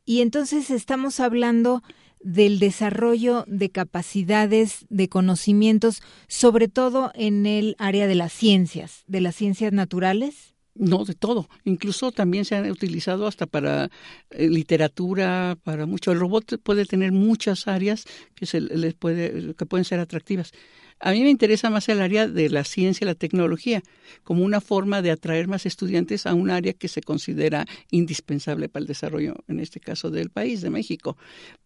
Y 0.05 0.21
entonces 0.21 0.71
estamos 0.71 1.21
hablando 1.21 1.83
del 2.25 2.59
desarrollo 2.59 3.45
de 3.47 3.71
capacidades, 3.71 4.87
de 4.89 5.09
conocimientos, 5.09 6.03
sobre 6.27 6.69
todo 6.69 7.13
en 7.15 7.47
el 7.47 7.77
área 7.79 8.07
de 8.07 8.15
las 8.15 8.33
ciencias, 8.33 9.05
de 9.07 9.21
las 9.21 9.37
ciencias 9.37 9.73
naturales? 9.73 10.55
No, 10.75 11.05
de 11.05 11.15
todo. 11.15 11.49
Incluso 11.65 12.11
también 12.11 12.45
se 12.45 12.57
han 12.57 12.69
utilizado 12.69 13.29
hasta 13.29 13.47
para 13.47 13.91
eh, 14.31 14.49
literatura, 14.49 15.57
para 15.63 15.87
mucho. 15.87 16.11
El 16.11 16.19
robot 16.19 16.61
puede 16.63 16.85
tener 16.85 17.13
muchas 17.13 17.69
áreas 17.69 18.05
que 18.35 18.47
se 18.47 18.61
les 18.61 18.95
puede, 18.95 19.55
que 19.55 19.67
pueden 19.67 19.85
ser 19.85 20.01
atractivas. 20.01 20.53
A 21.01 21.13
mí 21.13 21.23
me 21.23 21.31
interesa 21.31 21.71
más 21.71 21.89
el 21.89 22.01
área 22.01 22.27
de 22.29 22.49
la 22.49 22.65
ciencia 22.65 23.05
y 23.05 23.07
la 23.07 23.15
tecnología, 23.15 23.83
como 24.23 24.45
una 24.45 24.61
forma 24.61 25.03
de 25.03 25.11
atraer 25.11 25.49
más 25.49 25.67
estudiantes 25.67 26.27
a 26.27 26.35
un 26.35 26.51
área 26.51 26.73
que 26.73 26.89
se 26.89 27.03
considera 27.03 27.67
indispensable 27.91 28.69
para 28.69 28.83
el 28.83 28.87
desarrollo, 28.87 29.35
en 29.49 29.61
este 29.61 29.81
caso 29.81 30.11
del 30.11 30.31
país, 30.31 30.61
de 30.63 30.71
México. 30.71 31.17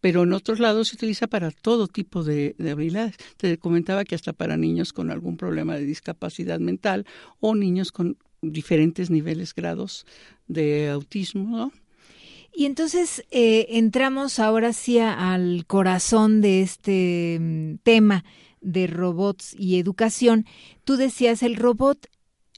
Pero 0.00 0.24
en 0.24 0.32
otros 0.32 0.58
lados 0.58 0.88
se 0.88 0.96
utiliza 0.96 1.26
para 1.26 1.50
todo 1.50 1.86
tipo 1.86 2.24
de, 2.24 2.54
de 2.58 2.70
habilidades. 2.70 3.16
Te 3.36 3.58
comentaba 3.58 4.04
que 4.04 4.14
hasta 4.14 4.32
para 4.32 4.56
niños 4.56 4.92
con 4.92 5.10
algún 5.10 5.36
problema 5.36 5.76
de 5.76 5.84
discapacidad 5.84 6.58
mental 6.58 7.06
o 7.40 7.54
niños 7.54 7.92
con 7.92 8.16
diferentes 8.42 9.10
niveles, 9.10 9.54
grados 9.54 10.06
de 10.46 10.88
autismo, 10.88 11.56
¿no? 11.56 11.72
Y 12.54 12.64
entonces 12.64 13.24
eh, 13.30 13.66
entramos 13.70 14.38
ahora 14.40 14.72
sí 14.72 14.98
al 14.98 15.64
corazón 15.66 16.40
de 16.40 16.62
este 16.62 17.38
mm, 17.40 17.74
tema 17.84 18.24
de 18.60 18.86
robots 18.86 19.54
y 19.58 19.78
educación. 19.78 20.46
Tú 20.84 20.96
decías, 20.96 21.42
el 21.42 21.56
robot 21.56 22.06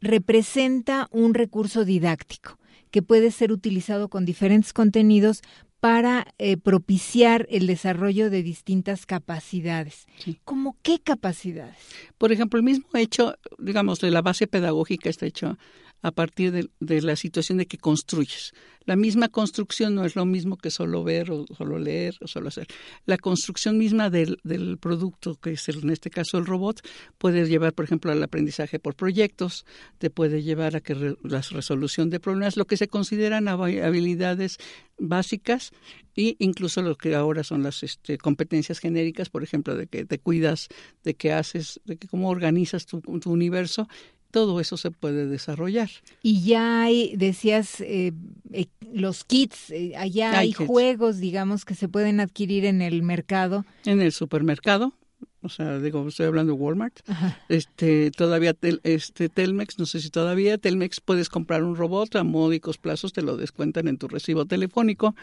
representa 0.01 1.09
un 1.11 1.35
recurso 1.35 1.85
didáctico 1.85 2.59
que 2.91 3.03
puede 3.03 3.31
ser 3.31 3.53
utilizado 3.53 4.09
con 4.09 4.25
diferentes 4.25 4.73
contenidos 4.73 5.43
para 5.81 6.27
eh, 6.39 6.59
propiciar 6.59 7.47
el 7.51 7.67
desarrollo 7.67 8.29
de 8.29 8.43
distintas 8.43 9.07
capacidades. 9.07 10.07
Sí. 10.19 10.39
¿Cómo 10.45 10.77
qué 10.83 10.99
capacidades? 10.99 11.79
Por 12.19 12.33
ejemplo, 12.33 12.59
el 12.59 12.65
mismo 12.65 12.87
hecho, 12.95 13.35
digamos, 13.59 14.01
de 14.01 14.11
la 14.11 14.21
base 14.21 14.47
pedagógica 14.47 15.09
está 15.09 15.25
hecho 15.25 15.57
a 16.03 16.11
partir 16.13 16.53
de, 16.53 17.03
la 17.03 17.17
situación 17.17 17.59
de 17.59 17.67
que 17.67 17.79
construyes. 17.79 18.53
La 18.87 18.97
misma 18.97 19.29
construcción 19.29 19.95
no 19.95 20.05
es 20.05 20.17
lo 20.17 20.25
mismo 20.25 20.57
que 20.57 20.71
solo 20.71 21.05
ver 21.05 21.31
o 21.31 21.45
solo 21.57 21.79
leer 21.79 22.17
o 22.23 22.27
solo 22.27 22.49
hacer. 22.49 22.67
La 23.05 23.19
construcción 23.19 23.77
misma 23.77 24.09
del, 24.09 24.39
del 24.43 24.79
producto, 24.79 25.37
que 25.37 25.53
es 25.53 25.69
en 25.69 25.91
este 25.91 26.11
caso 26.11 26.39
el 26.39 26.47
robot, 26.47 26.81
puede 27.19 27.47
llevar, 27.47 27.75
por 27.75 27.85
ejemplo, 27.85 28.11
al 28.11 28.23
aprendizaje 28.23 28.79
por 28.79 28.95
proyectos, 28.97 29.67
te 29.99 30.11
puede 30.11 30.43
llevar 30.43 30.77
a 30.77 30.81
que 30.81 31.17
la 31.23 31.43
resolución 31.43 32.09
de 32.11 32.21
problemas, 32.21 32.57
lo 32.57 32.65
que 32.65 32.79
se 32.79 32.89
consideran 32.89 33.49
habilidades 33.49 34.59
básicas 34.99 35.73
e 36.17 36.37
incluso 36.39 36.83
lo 36.83 36.97
que 36.97 37.15
ahora 37.15 37.45
son 37.45 37.63
las 37.63 37.83
este, 37.83 38.19
competencias 38.19 38.79
genéricas, 38.79 39.31
por 39.31 39.43
ejemplo, 39.43 39.75
de 39.77 39.87
que 39.87 40.05
te 40.05 40.19
cuidas, 40.19 40.69
de 41.05 41.15
que 41.15 41.33
haces, 41.33 41.81
de 41.85 41.97
que 41.97 42.09
cómo 42.09 42.29
organizas 42.29 42.87
tu, 42.87 43.01
universo 43.27 43.89
todo 44.31 44.61
eso 44.61 44.77
se 44.77 44.91
puede 44.91 45.27
desarrollar. 45.27 45.91
Y 46.23 46.43
ya 46.43 46.83
hay, 46.83 47.17
decías, 47.17 47.81
eh, 47.81 48.13
eh, 48.53 48.67
los 48.93 49.25
kits, 49.25 49.71
eh, 49.71 49.95
allá 49.97 50.39
hay, 50.39 50.53
juegos, 50.53 51.19
digamos, 51.19 51.65
que 51.65 51.75
se 51.75 51.89
pueden 51.89 52.21
adquirir 52.21 52.65
en 52.65 52.83
el 52.83 53.03
mercado. 53.03 53.65
En 53.85 54.01
el 54.01 54.13
supermercado, 54.13 54.95
o 55.43 55.49
sea, 55.49 55.79
digo, 55.79 56.07
estoy 56.07 56.27
hablando 56.27 56.53
de 56.53 56.59
Walmart, 56.59 57.01
este, 57.49 58.11
todavía 58.11 58.55
este 58.83 59.31
Telmex, 59.31 59.79
no 59.79 59.87
sé 59.87 60.01
si 60.01 60.11
todavía 60.11 60.59
Telmex 60.59 61.01
puedes 61.01 61.31
comprar 61.31 61.65
un 61.65 61.77
robot 61.77 62.17
a 62.17 62.25
módicos 62.25 62.77
plazos, 62.77 63.15
te 63.15 63.23
lo 63.23 63.39
descuentan 63.39 63.89
en 63.89 63.97
tu 63.97 64.07
recibo 64.07 64.45
telefónico. 64.45 65.15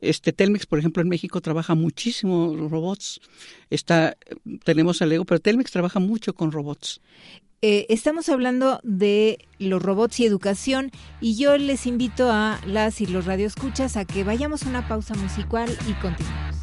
Este 0.00 0.32
Telmex, 0.32 0.66
por 0.66 0.80
ejemplo, 0.80 1.02
en 1.02 1.08
México 1.08 1.40
trabaja 1.40 1.76
muchísimo 1.76 2.56
robots. 2.68 3.20
Está, 3.70 4.16
tenemos 4.64 5.02
a 5.02 5.06
Lego, 5.06 5.24
pero 5.24 5.40
Telmex 5.40 5.70
trabaja 5.70 6.00
mucho 6.00 6.34
con 6.34 6.50
robots. 6.50 7.00
Eh, 7.62 7.84
estamos 7.90 8.30
hablando 8.30 8.80
de 8.84 9.46
los 9.58 9.82
robots 9.82 10.18
y 10.20 10.24
educación 10.24 10.90
y 11.20 11.36
yo 11.36 11.58
les 11.58 11.86
invito 11.86 12.30
a 12.32 12.58
las 12.66 13.02
y 13.02 13.06
los 13.06 13.26
radioescuchas 13.26 13.98
a 13.98 14.06
que 14.06 14.24
vayamos 14.24 14.64
a 14.64 14.70
una 14.70 14.88
pausa 14.88 15.14
musical 15.14 15.68
y 15.86 15.92
continuemos. 16.00 16.59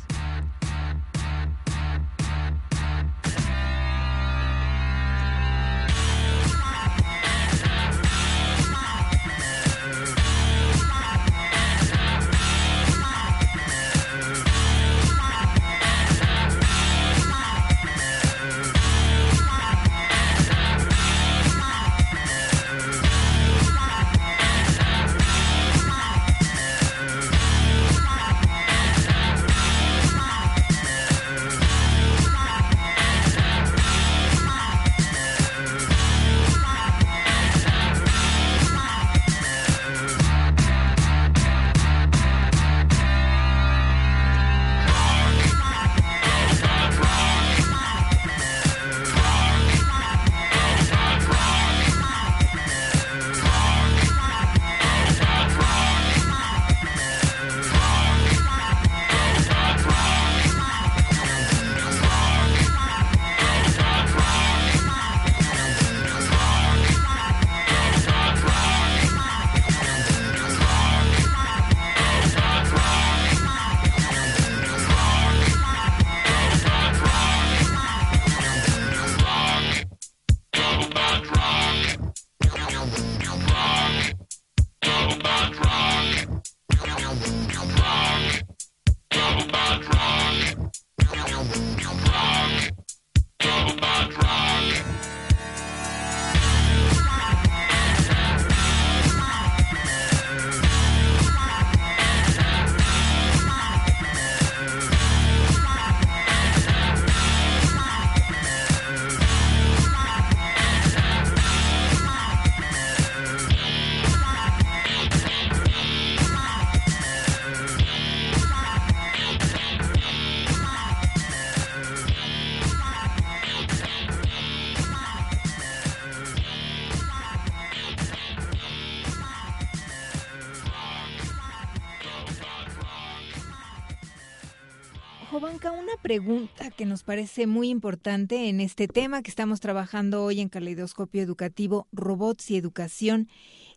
Nos 136.88 137.04
parece 137.04 137.48
muy 137.48 137.70
importante 137.70 138.50
en 138.50 138.60
este 138.60 138.88
tema 138.88 139.22
que 139.22 139.30
estamos 139.30 139.60
trabajando 139.60 140.24
hoy 140.24 140.40
en 140.40 140.50
Caleidoscopio 140.50 141.22
Educativo, 141.22 141.88
robots 141.92 142.50
y 142.50 142.58
educación, 142.58 143.28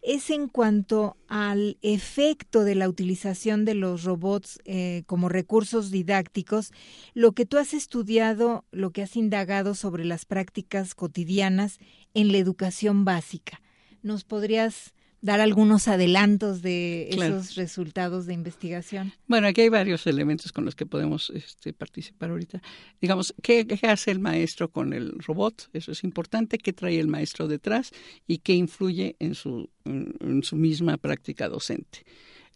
es 0.03 0.31
en 0.31 0.49
cuanto 0.49 1.17
al 1.29 1.77
efecto 1.83 2.65
de 2.65 2.75
la 2.75 2.89
utilización 2.89 3.65
de 3.65 3.75
los 3.75 4.05
robots 4.05 4.61
eh, 4.65 5.03
como 5.07 5.29
recursos 5.29 5.91
didácticos, 5.91 6.73
lo 7.13 7.33
que 7.33 7.45
tú 7.45 7.59
has 7.59 7.75
estudiado, 7.75 8.65
lo 8.71 8.93
que 8.93 9.03
has 9.03 9.17
indagado 9.17 9.75
sobre 9.75 10.05
las 10.05 10.25
prácticas 10.25 10.95
cotidianas 10.95 11.79
en 12.15 12.33
la 12.33 12.39
educación 12.39 13.05
básica. 13.05 13.61
¿Nos 14.03 14.25
podrías 14.25 14.95
dar 15.23 15.41
algunos 15.41 15.89
adelantos 15.89 16.63
de 16.63 17.09
esos 17.11 17.55
resultados 17.57 18.27
de 18.27 18.35
investigación? 18.35 19.13
Bueno, 19.27 19.49
aquí 19.49 19.63
hay 19.63 19.69
varios 19.69 20.07
elementos 20.07 20.53
con 20.53 20.65
los 20.65 20.75
que 20.75 20.87
podemos 20.87 21.31
este, 21.31 21.73
participar 21.73 22.31
ahorita. 22.31 22.63
Digamos, 23.01 23.35
¿qué, 23.43 23.67
hace 23.83 24.11
el 24.11 24.21
maestro 24.21 24.71
con 24.71 24.93
el 24.93 25.19
robot? 25.19 25.69
Eso 25.73 25.93
es 25.93 26.05
importante. 26.05 26.59
¿Qué 26.59 26.73
trae 26.73 26.99
el 26.99 27.09
maestro 27.09 27.49
detrás? 27.49 27.91
Y 28.27 28.39
qué 28.39 28.55
influye 28.55 29.17
en 29.19 29.35
su, 29.35 29.69
en 29.85 30.43
su 30.43 30.57
misma 30.57 30.97
práctica 30.97 31.49
docente. 31.49 32.05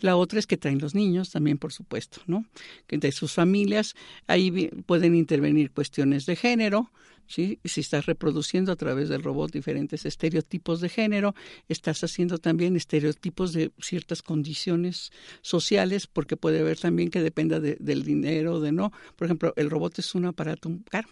La 0.01 0.17
otra 0.17 0.39
es 0.39 0.47
que 0.47 0.57
traen 0.57 0.79
los 0.81 0.95
niños 0.95 1.31
también, 1.31 1.59
por 1.59 1.73
supuesto, 1.73 2.21
¿no? 2.27 2.45
Que 2.87 2.99
de 2.99 3.13
sus 3.13 3.33
familias 3.33 3.95
ahí 4.27 4.69
pueden 4.87 5.15
intervenir 5.15 5.71
cuestiones 5.71 6.27
de 6.27 6.37
género, 6.37 6.91
¿sí? 7.27 7.59
Si 7.65 7.81
estás 7.81 8.07
reproduciendo 8.07 8.73
a 8.73 8.77
través 8.77 9.09
del 9.09 9.23
robot 9.23 9.53
diferentes 9.53 10.05
estereotipos 10.05 10.81
de 10.81 10.89
género, 10.89 11.35
estás 11.69 12.03
haciendo 12.03 12.39
también 12.39 12.77
estereotipos 12.77 13.53
de 13.53 13.71
ciertas 13.81 14.23
condiciones 14.23 15.13
sociales, 15.43 16.07
porque 16.07 16.37
puede 16.37 16.61
haber 16.61 16.79
también 16.79 17.11
que 17.11 17.23
dependa 17.23 17.61
del 17.61 18.05
dinero 18.05 18.55
o 18.55 18.61
de 18.61 18.73
no. 18.73 18.93
Por 19.17 19.27
ejemplo, 19.27 19.53
el 19.57 19.71
robot 19.71 20.01
es 20.01 20.15
un 20.15 20.27
aparato 20.27 20.71
caro. 20.91 21.09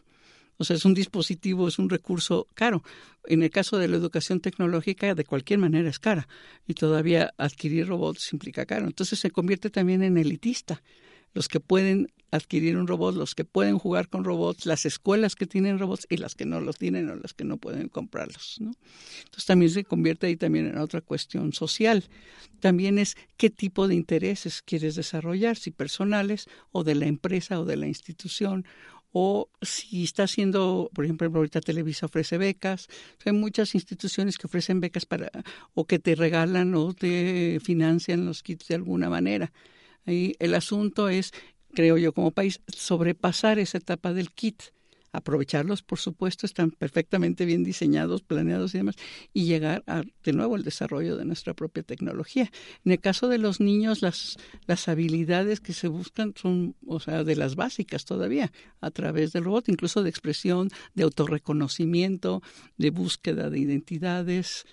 O 0.62 0.64
sea, 0.64 0.76
es 0.76 0.84
un 0.84 0.94
dispositivo, 0.94 1.68
es 1.68 1.78
un 1.78 1.90
recurso 1.90 2.46
caro. 2.54 2.82
En 3.24 3.42
el 3.42 3.50
caso 3.50 3.78
de 3.78 3.88
la 3.88 3.96
educación 3.96 4.40
tecnológica, 4.40 5.14
de 5.14 5.24
cualquier 5.24 5.58
manera 5.58 5.90
es 5.90 5.98
cara. 5.98 6.28
Y 6.66 6.74
todavía 6.74 7.34
adquirir 7.36 7.88
robots 7.88 8.32
implica 8.32 8.64
caro. 8.64 8.86
Entonces 8.86 9.18
se 9.18 9.30
convierte 9.30 9.70
también 9.70 10.02
en 10.02 10.16
elitista 10.16 10.82
los 11.34 11.48
que 11.48 11.60
pueden 11.60 12.12
adquirir 12.30 12.78
un 12.78 12.86
robot, 12.86 13.14
los 13.14 13.34
que 13.34 13.44
pueden 13.44 13.78
jugar 13.78 14.08
con 14.08 14.24
robots, 14.24 14.64
las 14.64 14.86
escuelas 14.86 15.34
que 15.34 15.46
tienen 15.46 15.78
robots 15.78 16.06
y 16.08 16.16
las 16.16 16.34
que 16.34 16.46
no 16.46 16.60
los 16.60 16.78
tienen 16.78 17.10
o 17.10 17.16
las 17.16 17.34
que 17.34 17.44
no 17.44 17.58
pueden 17.58 17.88
comprarlos. 17.88 18.56
¿no? 18.60 18.72
Entonces 19.18 19.44
también 19.44 19.70
se 19.70 19.84
convierte 19.84 20.26
ahí 20.26 20.36
también 20.36 20.66
en 20.66 20.78
otra 20.78 21.02
cuestión 21.02 21.52
social. 21.52 22.04
También 22.60 22.98
es 22.98 23.16
qué 23.36 23.50
tipo 23.50 23.86
de 23.86 23.94
intereses 23.94 24.62
quieres 24.62 24.94
desarrollar, 24.94 25.56
si 25.56 25.70
personales 25.70 26.46
o 26.70 26.84
de 26.84 26.94
la 26.94 27.06
empresa 27.06 27.60
o 27.60 27.64
de 27.64 27.76
la 27.76 27.86
institución 27.86 28.64
o 29.12 29.50
si 29.60 30.04
está 30.04 30.24
haciendo, 30.24 30.90
por 30.94 31.04
ejemplo, 31.04 31.30
ahorita 31.34 31.60
Televisa 31.60 32.06
ofrece 32.06 32.38
becas, 32.38 32.88
hay 33.24 33.32
muchas 33.32 33.74
instituciones 33.74 34.38
que 34.38 34.46
ofrecen 34.46 34.80
becas 34.80 35.06
para 35.06 35.30
o 35.74 35.86
que 35.86 35.98
te 35.98 36.14
regalan 36.14 36.74
o 36.74 36.94
te 36.94 37.60
financian 37.62 38.24
los 38.24 38.42
kits 38.42 38.68
de 38.68 38.76
alguna 38.76 39.10
manera. 39.10 39.52
Ahí 40.06 40.34
el 40.38 40.54
asunto 40.54 41.08
es, 41.08 41.32
creo 41.74 41.98
yo 41.98 42.12
como 42.12 42.30
país, 42.30 42.60
sobrepasar 42.66 43.58
esa 43.58 43.78
etapa 43.78 44.12
del 44.12 44.32
kit 44.32 44.62
aprovecharlos, 45.12 45.82
por 45.82 45.98
supuesto, 45.98 46.46
están 46.46 46.70
perfectamente 46.70 47.44
bien 47.44 47.64
diseñados, 47.64 48.22
planeados 48.22 48.74
y 48.74 48.78
demás, 48.78 48.96
y 49.32 49.44
llegar 49.44 49.84
a, 49.86 50.02
de 50.24 50.32
nuevo, 50.32 50.56
al 50.56 50.64
desarrollo 50.64 51.16
de 51.16 51.24
nuestra 51.24 51.54
propia 51.54 51.82
tecnología. 51.82 52.50
En 52.84 52.92
el 52.92 53.00
caso 53.00 53.28
de 53.28 53.38
los 53.38 53.60
niños, 53.60 54.02
las, 54.02 54.38
las 54.66 54.88
habilidades 54.88 55.60
que 55.60 55.74
se 55.74 55.88
buscan 55.88 56.34
son, 56.36 56.74
o 56.86 56.98
sea, 56.98 57.24
de 57.24 57.36
las 57.36 57.56
básicas 57.56 58.04
todavía, 58.04 58.52
a 58.80 58.90
través 58.90 59.32
del 59.32 59.44
robot, 59.44 59.68
incluso 59.68 60.02
de 60.02 60.10
expresión, 60.10 60.70
de 60.94 61.04
autorreconocimiento, 61.04 62.42
de 62.78 62.90
búsqueda 62.90 63.50
de 63.50 63.58
identidades. 63.58 64.64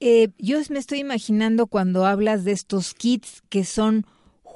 Eh, 0.00 0.30
yo 0.38 0.58
me 0.70 0.78
estoy 0.78 0.98
imaginando 0.98 1.66
cuando 1.66 2.04
hablas 2.04 2.44
de 2.44 2.52
estos 2.52 2.94
kits 2.94 3.42
que 3.48 3.64
son 3.64 4.04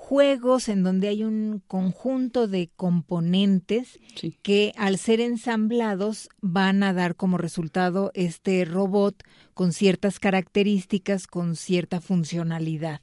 juegos 0.09 0.70
en 0.70 0.84
donde 0.84 1.09
hay 1.09 1.22
un 1.22 1.62
conjunto 1.66 2.48
de 2.48 2.70
componentes 2.74 4.00
que 4.40 4.72
al 4.78 4.96
ser 4.96 5.20
ensamblados 5.20 6.30
van 6.40 6.82
a 6.82 6.94
dar 6.94 7.14
como 7.14 7.36
resultado 7.36 8.11
este 8.14 8.64
robot 8.64 9.22
con 9.52 9.74
ciertas 9.74 10.18
características, 10.18 11.26
con 11.26 11.56
cierta 11.56 12.00
funcionalidad. 12.00 13.02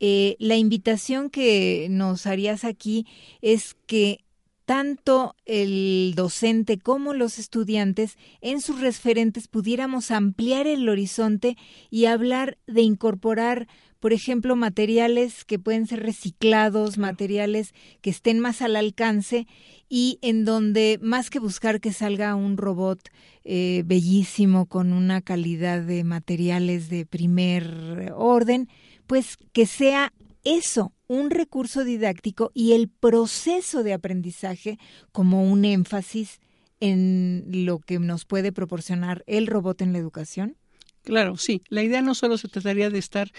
Eh, 0.00 0.36
la 0.38 0.56
invitación 0.56 1.30
que 1.30 1.86
nos 1.88 2.26
harías 2.26 2.64
aquí 2.64 3.06
es 3.40 3.74
que 3.86 4.24
tanto 4.66 5.36
el 5.44 6.12
docente 6.14 6.78
como 6.78 7.14
los 7.14 7.38
estudiantes 7.38 8.18
en 8.42 8.60
sus 8.60 8.80
referentes 8.80 9.48
pudiéramos 9.48 10.10
ampliar 10.10 10.66
el 10.66 10.88
horizonte 10.88 11.56
y 11.90 12.06
hablar 12.06 12.58
de 12.66 12.82
incorporar 12.82 13.66
por 14.04 14.12
ejemplo, 14.12 14.54
materiales 14.54 15.46
que 15.46 15.58
pueden 15.58 15.86
ser 15.86 16.02
reciclados, 16.02 16.98
materiales 16.98 17.72
que 18.02 18.10
estén 18.10 18.38
más 18.38 18.60
al 18.60 18.76
alcance 18.76 19.46
y 19.88 20.18
en 20.20 20.44
donde 20.44 20.98
más 21.00 21.30
que 21.30 21.38
buscar 21.38 21.80
que 21.80 21.90
salga 21.90 22.34
un 22.34 22.58
robot 22.58 23.00
eh, 23.44 23.82
bellísimo 23.86 24.66
con 24.66 24.92
una 24.92 25.22
calidad 25.22 25.80
de 25.80 26.04
materiales 26.04 26.90
de 26.90 27.06
primer 27.06 28.12
orden, 28.14 28.68
pues 29.06 29.38
que 29.54 29.64
sea 29.64 30.12
eso, 30.44 30.92
un 31.06 31.30
recurso 31.30 31.82
didáctico 31.82 32.50
y 32.52 32.72
el 32.72 32.90
proceso 32.90 33.82
de 33.82 33.94
aprendizaje 33.94 34.78
como 35.12 35.50
un 35.50 35.64
énfasis 35.64 36.40
en 36.78 37.46
lo 37.64 37.78
que 37.78 37.98
nos 37.98 38.26
puede 38.26 38.52
proporcionar 38.52 39.24
el 39.26 39.46
robot 39.46 39.80
en 39.80 39.94
la 39.94 39.98
educación? 39.98 40.58
Claro, 41.04 41.38
sí. 41.38 41.62
La 41.68 41.82
idea 41.82 42.02
no 42.02 42.14
solo 42.14 42.36
se 42.36 42.48
trataría 42.48 42.90
de 42.90 42.98
estar 42.98 43.30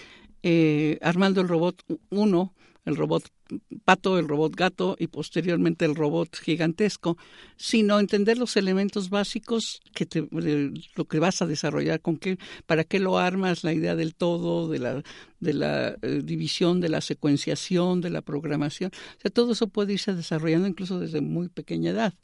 eh, 0.48 1.00
armando 1.02 1.40
el 1.40 1.48
robot 1.48 1.82
1, 2.10 2.54
el 2.84 2.94
robot 2.94 3.24
pato, 3.84 4.16
el 4.16 4.28
robot 4.28 4.54
gato 4.54 4.94
y 4.96 5.08
posteriormente 5.08 5.84
el 5.84 5.96
robot 5.96 6.36
gigantesco, 6.36 7.18
sino 7.56 7.98
entender 7.98 8.38
los 8.38 8.56
elementos 8.56 9.10
básicos 9.10 9.80
que 9.92 10.06
te, 10.06 10.28
lo 10.94 11.04
que 11.06 11.18
vas 11.18 11.42
a 11.42 11.46
desarrollar, 11.46 12.00
con 12.00 12.16
qué, 12.16 12.38
para 12.66 12.84
qué 12.84 13.00
lo 13.00 13.18
armas, 13.18 13.64
la 13.64 13.72
idea 13.72 13.96
del 13.96 14.14
todo, 14.14 14.68
de 14.68 14.78
la, 14.78 15.02
de 15.40 15.52
la 15.52 15.96
eh, 16.00 16.22
división, 16.22 16.80
de 16.80 16.90
la 16.90 17.00
secuenciación, 17.00 18.00
de 18.00 18.10
la 18.10 18.22
programación. 18.22 18.92
O 19.18 19.20
sea, 19.20 19.32
todo 19.32 19.50
eso 19.50 19.66
puede 19.66 19.94
irse 19.94 20.14
desarrollando 20.14 20.68
incluso 20.68 21.00
desde 21.00 21.20
muy 21.20 21.48
pequeña 21.48 21.90
edad. 21.90 22.14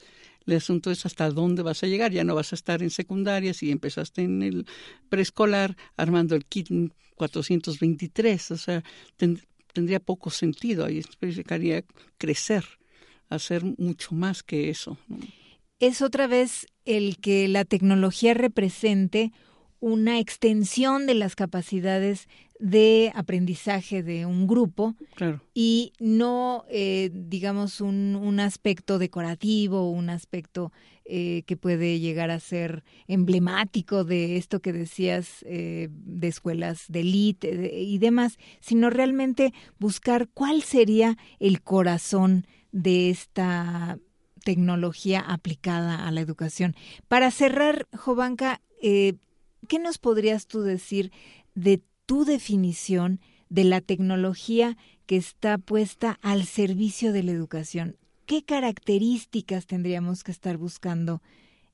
El 0.47 0.57
asunto 0.57 0.91
es 0.91 1.07
hasta 1.07 1.31
dónde 1.31 1.63
vas 1.63 1.83
a 1.83 1.87
llegar. 1.87 2.13
Ya 2.13 2.25
no 2.25 2.35
vas 2.35 2.53
a 2.53 2.57
estar 2.57 2.83
en 2.83 2.91
secundaria 2.91 3.55
si 3.55 3.71
empezaste 3.71 4.23
en 4.23 4.43
el 4.43 4.67
preescolar 5.09 5.77
armando 5.97 6.35
el 6.35 6.45
kit 6.45 6.69
423. 7.17 8.51
O 8.51 8.57
sea, 8.57 8.83
tendría 9.73 10.01
poco 10.01 10.31
sentido. 10.31 10.85
Ahí 10.85 11.03
significaría 11.03 11.85
crecer, 12.19 12.65
hacer 13.29 13.65
mucho 13.79 14.15
más 14.15 14.43
que 14.43 14.71
eso. 14.71 14.99
Es 15.79 16.03
otra 16.03 16.27
vez 16.27 16.67
el 16.85 17.19
que 17.19 17.49
la 17.49 17.65
tecnología 17.65 18.35
represente 18.35 19.33
una 19.81 20.21
extensión 20.21 21.07
de 21.07 21.15
las 21.15 21.35
capacidades 21.35 22.29
de 22.63 23.11
aprendizaje 23.17 24.05
de 24.05 24.25
un 24.25 24.47
grupo 24.47 24.95
y 25.53 25.93
no, 25.99 26.65
eh, 26.71 27.11
digamos, 27.13 27.81
un, 27.81 28.15
un, 28.15 28.39
aspecto 28.39 29.01
decorativo, 29.01 29.91
un 29.91 30.09
aspecto 30.11 30.71
eh, 31.05 31.43
que 31.47 31.57
puede 31.57 31.99
llegar 31.99 32.31
a 32.31 32.39
ser 32.39 32.85
emblemático 33.09 34.05
de 34.05 34.37
esto 34.37 34.61
que 34.61 34.73
decías 34.73 35.45
eh, 35.45 35.89
de 35.91 36.29
escuelas 36.29 36.85
de 36.89 37.01
élite 37.01 37.81
y 37.81 37.99
demás, 37.99 38.39
sino 38.61 38.91
realmente 38.91 39.53
buscar 39.81 40.29
cuál 40.33 40.63
sería 40.63 41.19
el 41.41 41.63
corazón 41.63 42.47
de 42.71 43.11
esta 43.11 43.99
tecnología 44.45 45.19
aplicada 45.19 46.07
a 46.07 46.13
la 46.13 46.21
educación. 46.21 46.77
Para 47.09 47.33
cerrar, 47.33 47.89
Jovanka, 47.93 48.61
¿qué 48.81 49.19
nos 49.81 49.99
podrías 49.99 50.47
tú 50.47 50.63
decir 50.63 51.11
de 51.57 51.83
tu 52.07 52.25
definición 52.25 53.21
de 53.49 53.65
la 53.65 53.81
tecnología 53.81 54.77
que 55.07 55.17
está 55.17 55.59
puesta 55.59 56.19
al 56.23 56.45
servicio 56.45 57.13
de 57.13 57.23
la 57.23 57.33
educación? 57.33 57.97
¿Qué 58.27 58.45
características 58.45 59.67
tendríamos 59.67 60.25
que 60.25 60.33
estar 60.33 60.57
buscando 60.57 61.21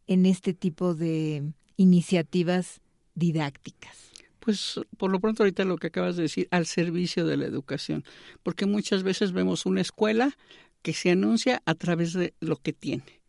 en 0.07 0.27
este 0.27 0.55
tipo 0.55 0.95
de 0.95 1.53
iniciativas 1.77 2.81
didácticas? 3.15 3.97
Pues 4.41 4.81
por 4.97 5.11
lo 5.11 5.21
pronto 5.21 5.43
ahorita 5.43 5.65
lo 5.65 5.77
que 5.77 5.89
acabas 5.89 6.17
de 6.17 6.23
decir, 6.23 6.49
al 6.51 6.67
servicio 6.67 7.27
de 7.27 7.37
la 7.37 7.47
educación, 7.47 8.05
porque 8.43 8.67
muchas 8.67 9.03
veces 9.03 9.33
vemos 9.33 9.67
una 9.67 9.83
escuela 9.83 10.37
que 10.83 10.95
se 10.95 11.11
anuncia 11.11 11.63
a 11.67 11.75
través 11.75 12.13
de 12.13 12.35
lo 12.41 12.57
que 12.57 12.73
tiene. 12.73 13.21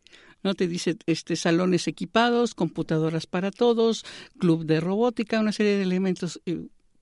¿no? 0.44 0.56
Te 0.56 0.68
dice 0.68 0.98
este 1.06 1.36
salones 1.36 1.88
equipados, 1.88 2.56
computadoras 2.56 3.28
para 3.28 3.52
todos, 3.52 4.06
club 4.38 4.66
de 4.66 4.80
robótica, 4.80 5.40
una 5.40 5.52
serie 5.52 5.78
de 5.78 5.84
elementos. 5.84 6.42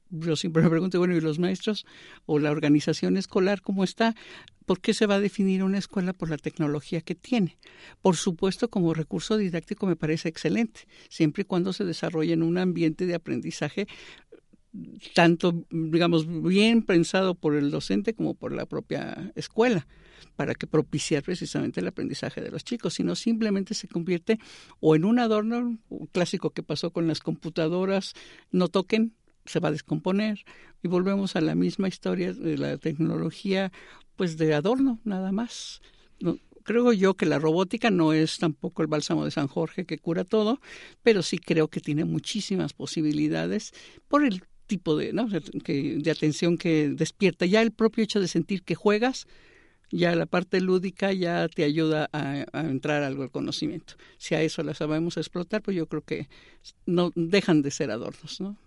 Yo 0.10 0.36
siempre 0.36 0.64
me 0.64 0.70
pregunto, 0.70 0.99
bueno, 0.99 1.16
¿y 1.16 1.22
los 1.22 1.39
maestros 1.39 1.86
o 2.26 2.39
la 2.39 2.51
organización 2.51 3.18
escolar 3.18 3.62
cómo 3.62 3.84
está? 3.84 4.16
¿Por 4.66 4.82
qué 4.82 4.93
se 4.93 5.05
va 5.05 5.16
a 5.16 5.20
definir 5.20 5.64
una 5.64 5.78
escuela 5.78 6.14
por 6.14 6.30
la 6.30 6.38
tecnología 6.38 7.01
que 7.01 7.16
tiene? 7.16 7.58
Por 8.01 8.16
supuesto, 8.16 8.70
como 8.70 8.93
recurso 8.93 9.38
didáctico 9.38 9.86
me 9.88 9.95
parece 9.95 10.30
excelente, 10.30 10.88
siempre 11.10 11.41
y 11.41 11.45
cuando 11.45 11.74
se 11.74 11.86
desarrolle 11.86 12.34
en 12.34 12.43
un 12.43 12.58
ambiente 12.58 13.05
de 13.05 13.16
aprendizaje 13.16 13.88
tanto, 15.14 15.66
digamos, 15.70 16.28
bien 16.43 16.84
pensado 16.84 17.36
por 17.36 17.55
el 17.55 17.72
docente 17.72 18.14
como 18.14 18.36
por 18.36 18.51
la 18.51 18.66
propia 18.66 19.32
escuela 19.36 19.88
para 20.36 20.55
que 20.55 20.68
propiciar 20.68 21.24
precisamente 21.24 21.80
el 21.80 21.88
aprendizaje 21.88 22.41
de 22.41 22.51
los 22.51 22.64
chicos, 22.64 22.95
sino 22.95 23.16
simplemente 23.16 23.74
se 23.74 23.88
convierte 23.88 24.39
o 24.80 24.95
en 24.95 25.05
un 25.05 25.20
adorno 25.20 25.80
clásico 26.12 26.51
que 26.51 26.64
pasó 26.64 26.91
con 26.91 27.08
las 27.08 27.20
computadoras, 27.20 28.14
no 28.51 28.68
toquen, 28.68 29.14
se 29.48 29.60
va 29.60 29.70
a 29.70 29.72
descomponer 29.72 30.43
y 30.84 30.88
volvemos 30.88 31.36
a 31.36 31.41
la 31.41 31.56
misma 31.56 31.88
historia 31.88 32.34
de 32.34 32.58
la 32.58 32.78
tecnología 32.78 33.72
pues 34.16 34.38
de 34.38 34.54
adorno 34.54 35.00
nada 35.04 35.32
más. 35.32 35.82
creo 36.64 36.91
yo 36.93 37.14
que 37.14 37.26
la 37.26 37.39
robótica 37.39 37.89
no 37.89 38.14
es 38.14 38.38
tampoco 38.39 38.82
el 38.82 38.88
bálsamo 38.88 39.26
de 39.26 39.32
San 39.32 39.48
Jorge 39.48 39.86
que 39.86 40.00
cura 40.00 40.24
todo, 40.24 40.60
pero 41.04 41.22
sí 41.22 41.38
creo 41.38 41.70
que 41.70 41.80
tiene 41.80 42.04
muchísimas 42.04 42.74
posibilidades 42.74 43.74
por 44.08 44.26
el 44.26 44.43
tipo 44.66 44.98
de, 44.98 45.14
¿no? 45.14 45.28
de 45.28 46.12
atención 46.12 46.58
que 46.58 46.89
despierta. 46.89 47.45
Ya 47.45 47.62
el 47.62 47.72
propio 47.72 48.04
hecho 48.04 48.20
de 48.20 48.28
sentir 48.28 48.64
que 48.64 48.76
juegas 48.76 49.28
ya 49.91 50.16
la 50.16 50.26
parte 50.26 50.60
lúdica 50.60 51.14
ya 51.14 51.48
te 51.48 51.64
ayuda 51.64 52.10
a, 52.12 52.45
entrar 52.54 53.04
algo 53.04 53.24
al 53.24 53.32
conocimiento. 53.32 53.95
Si 54.18 54.36
a 54.36 54.41
eso 54.41 54.64
la 54.64 54.74
sabemos 54.74 55.18
explotar, 55.18 55.62
pues 55.62 55.78
yo 55.78 55.88
creo 55.88 56.02
que 56.02 56.28
no 56.86 57.12
dejan 57.16 57.62
de 57.62 57.72
ser 57.72 57.91
adornos, 57.91 58.41
¿no? 58.41 58.58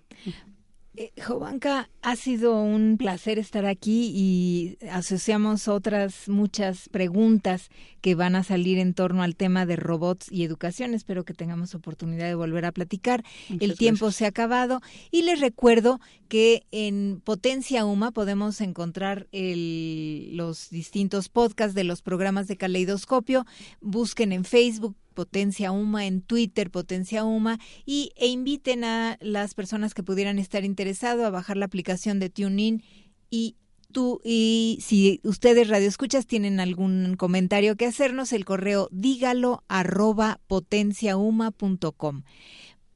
Eh, 0.96 1.12
Jovanka, 1.24 1.88
ha 2.02 2.16
sido 2.16 2.60
un 2.60 2.96
placer 2.98 3.38
estar 3.38 3.64
aquí 3.64 4.10
y 4.12 4.76
asociamos 4.90 5.68
otras 5.68 6.28
muchas 6.28 6.88
preguntas 6.88 7.68
que 8.00 8.16
van 8.16 8.34
a 8.34 8.42
salir 8.42 8.78
en 8.78 8.92
torno 8.94 9.22
al 9.22 9.36
tema 9.36 9.66
de 9.66 9.76
robots 9.76 10.26
y 10.32 10.42
educación. 10.42 10.92
Espero 10.94 11.24
que 11.24 11.32
tengamos 11.32 11.76
oportunidad 11.76 12.26
de 12.26 12.34
volver 12.34 12.64
a 12.64 12.72
platicar. 12.72 13.22
el 13.60 13.76
tiempo 13.78 14.10
se 14.10 14.24
ha 14.24 14.28
acabado 14.28 14.80
y 15.12 15.22
les 15.22 15.38
recuerdo 15.38 16.00
que 16.28 16.66
en 16.72 17.22
Potencia 17.22 17.84
Uma 17.84 18.10
podemos 18.10 18.60
encontrar 18.60 19.28
los 19.32 20.70
distintos 20.70 21.28
podcasts 21.28 21.74
de 21.74 21.84
los 21.84 22.02
programas 22.02 22.48
de 22.48 22.56
Caleidoscopio. 22.56 23.46
Busquen 23.80 24.32
en 24.32 24.44
Facebook 24.44 24.96
Potencia 25.14 25.72
Uma, 25.72 26.06
en 26.06 26.22
Twitter 26.22 26.70
Potencia 26.70 27.24
Uma 27.24 27.58
y, 27.84 28.12
e 28.16 28.28
inviten 28.28 28.84
a 28.84 29.18
las 29.20 29.54
personas 29.54 29.94
que 29.94 30.02
pudieran 30.02 30.38
estar 30.38 30.64
interesados 30.64 31.24
a 31.24 31.30
bajar 31.30 31.56
la 31.56 31.66
aplicación 31.66 32.18
de 32.20 32.30
TuneIn 32.30 32.82
y 33.30 33.56
tú 33.90 34.20
y 34.24 34.78
si 34.80 35.20
ustedes 35.24 35.68
radio 35.68 35.88
escuchas 35.88 36.26
tienen 36.26 36.60
algún 36.60 37.16
comentario 37.16 37.76
que 37.76 37.86
hacernos, 37.86 38.32
el 38.32 38.44
correo 38.44 38.88
dígalo 38.92 39.64
arroba 39.68 40.40
potenciauma.com. 40.46 42.22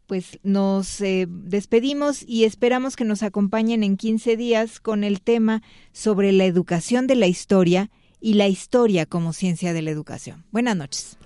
Pues 0.06 0.38
nos 0.42 1.00
eh, 1.00 1.26
despedimos 1.28 2.22
y 2.26 2.44
esperamos 2.44 2.94
que 2.94 3.04
nos 3.04 3.22
acompañen 3.22 3.82
en 3.82 3.96
15 3.96 4.36
días 4.36 4.78
con 4.78 5.02
el 5.02 5.22
tema 5.22 5.62
sobre 5.92 6.32
la 6.32 6.44
educación 6.44 7.06
de 7.06 7.14
la 7.14 7.26
historia 7.26 7.90
y 8.20 8.34
la 8.34 8.48
historia 8.48 9.06
como 9.06 9.32
ciencia 9.32 9.72
de 9.72 9.82
la 9.82 9.90
educación. 9.90 10.44
Buenas 10.50 10.76
noches. 10.76 11.18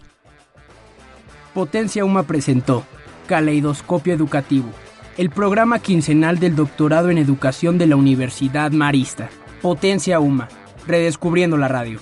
Potencia 1.59 2.05
Uma 2.05 2.23
presentó 2.23 2.85
Caleidoscopio 3.27 4.15
Educativo, 4.15 4.69
el 5.17 5.29
programa 5.29 5.81
quincenal 5.81 6.39
del 6.39 6.55
doctorado 6.55 7.11
en 7.11 7.19
educación 7.19 7.79
de 7.79 7.89
la 7.89 7.97
Universidad 7.97 8.71
Marista. 8.71 9.29
Potencia 9.61 10.21
UMA, 10.21 10.47
redescubriendo 10.87 11.57
la 11.57 11.67
radio. 11.67 11.99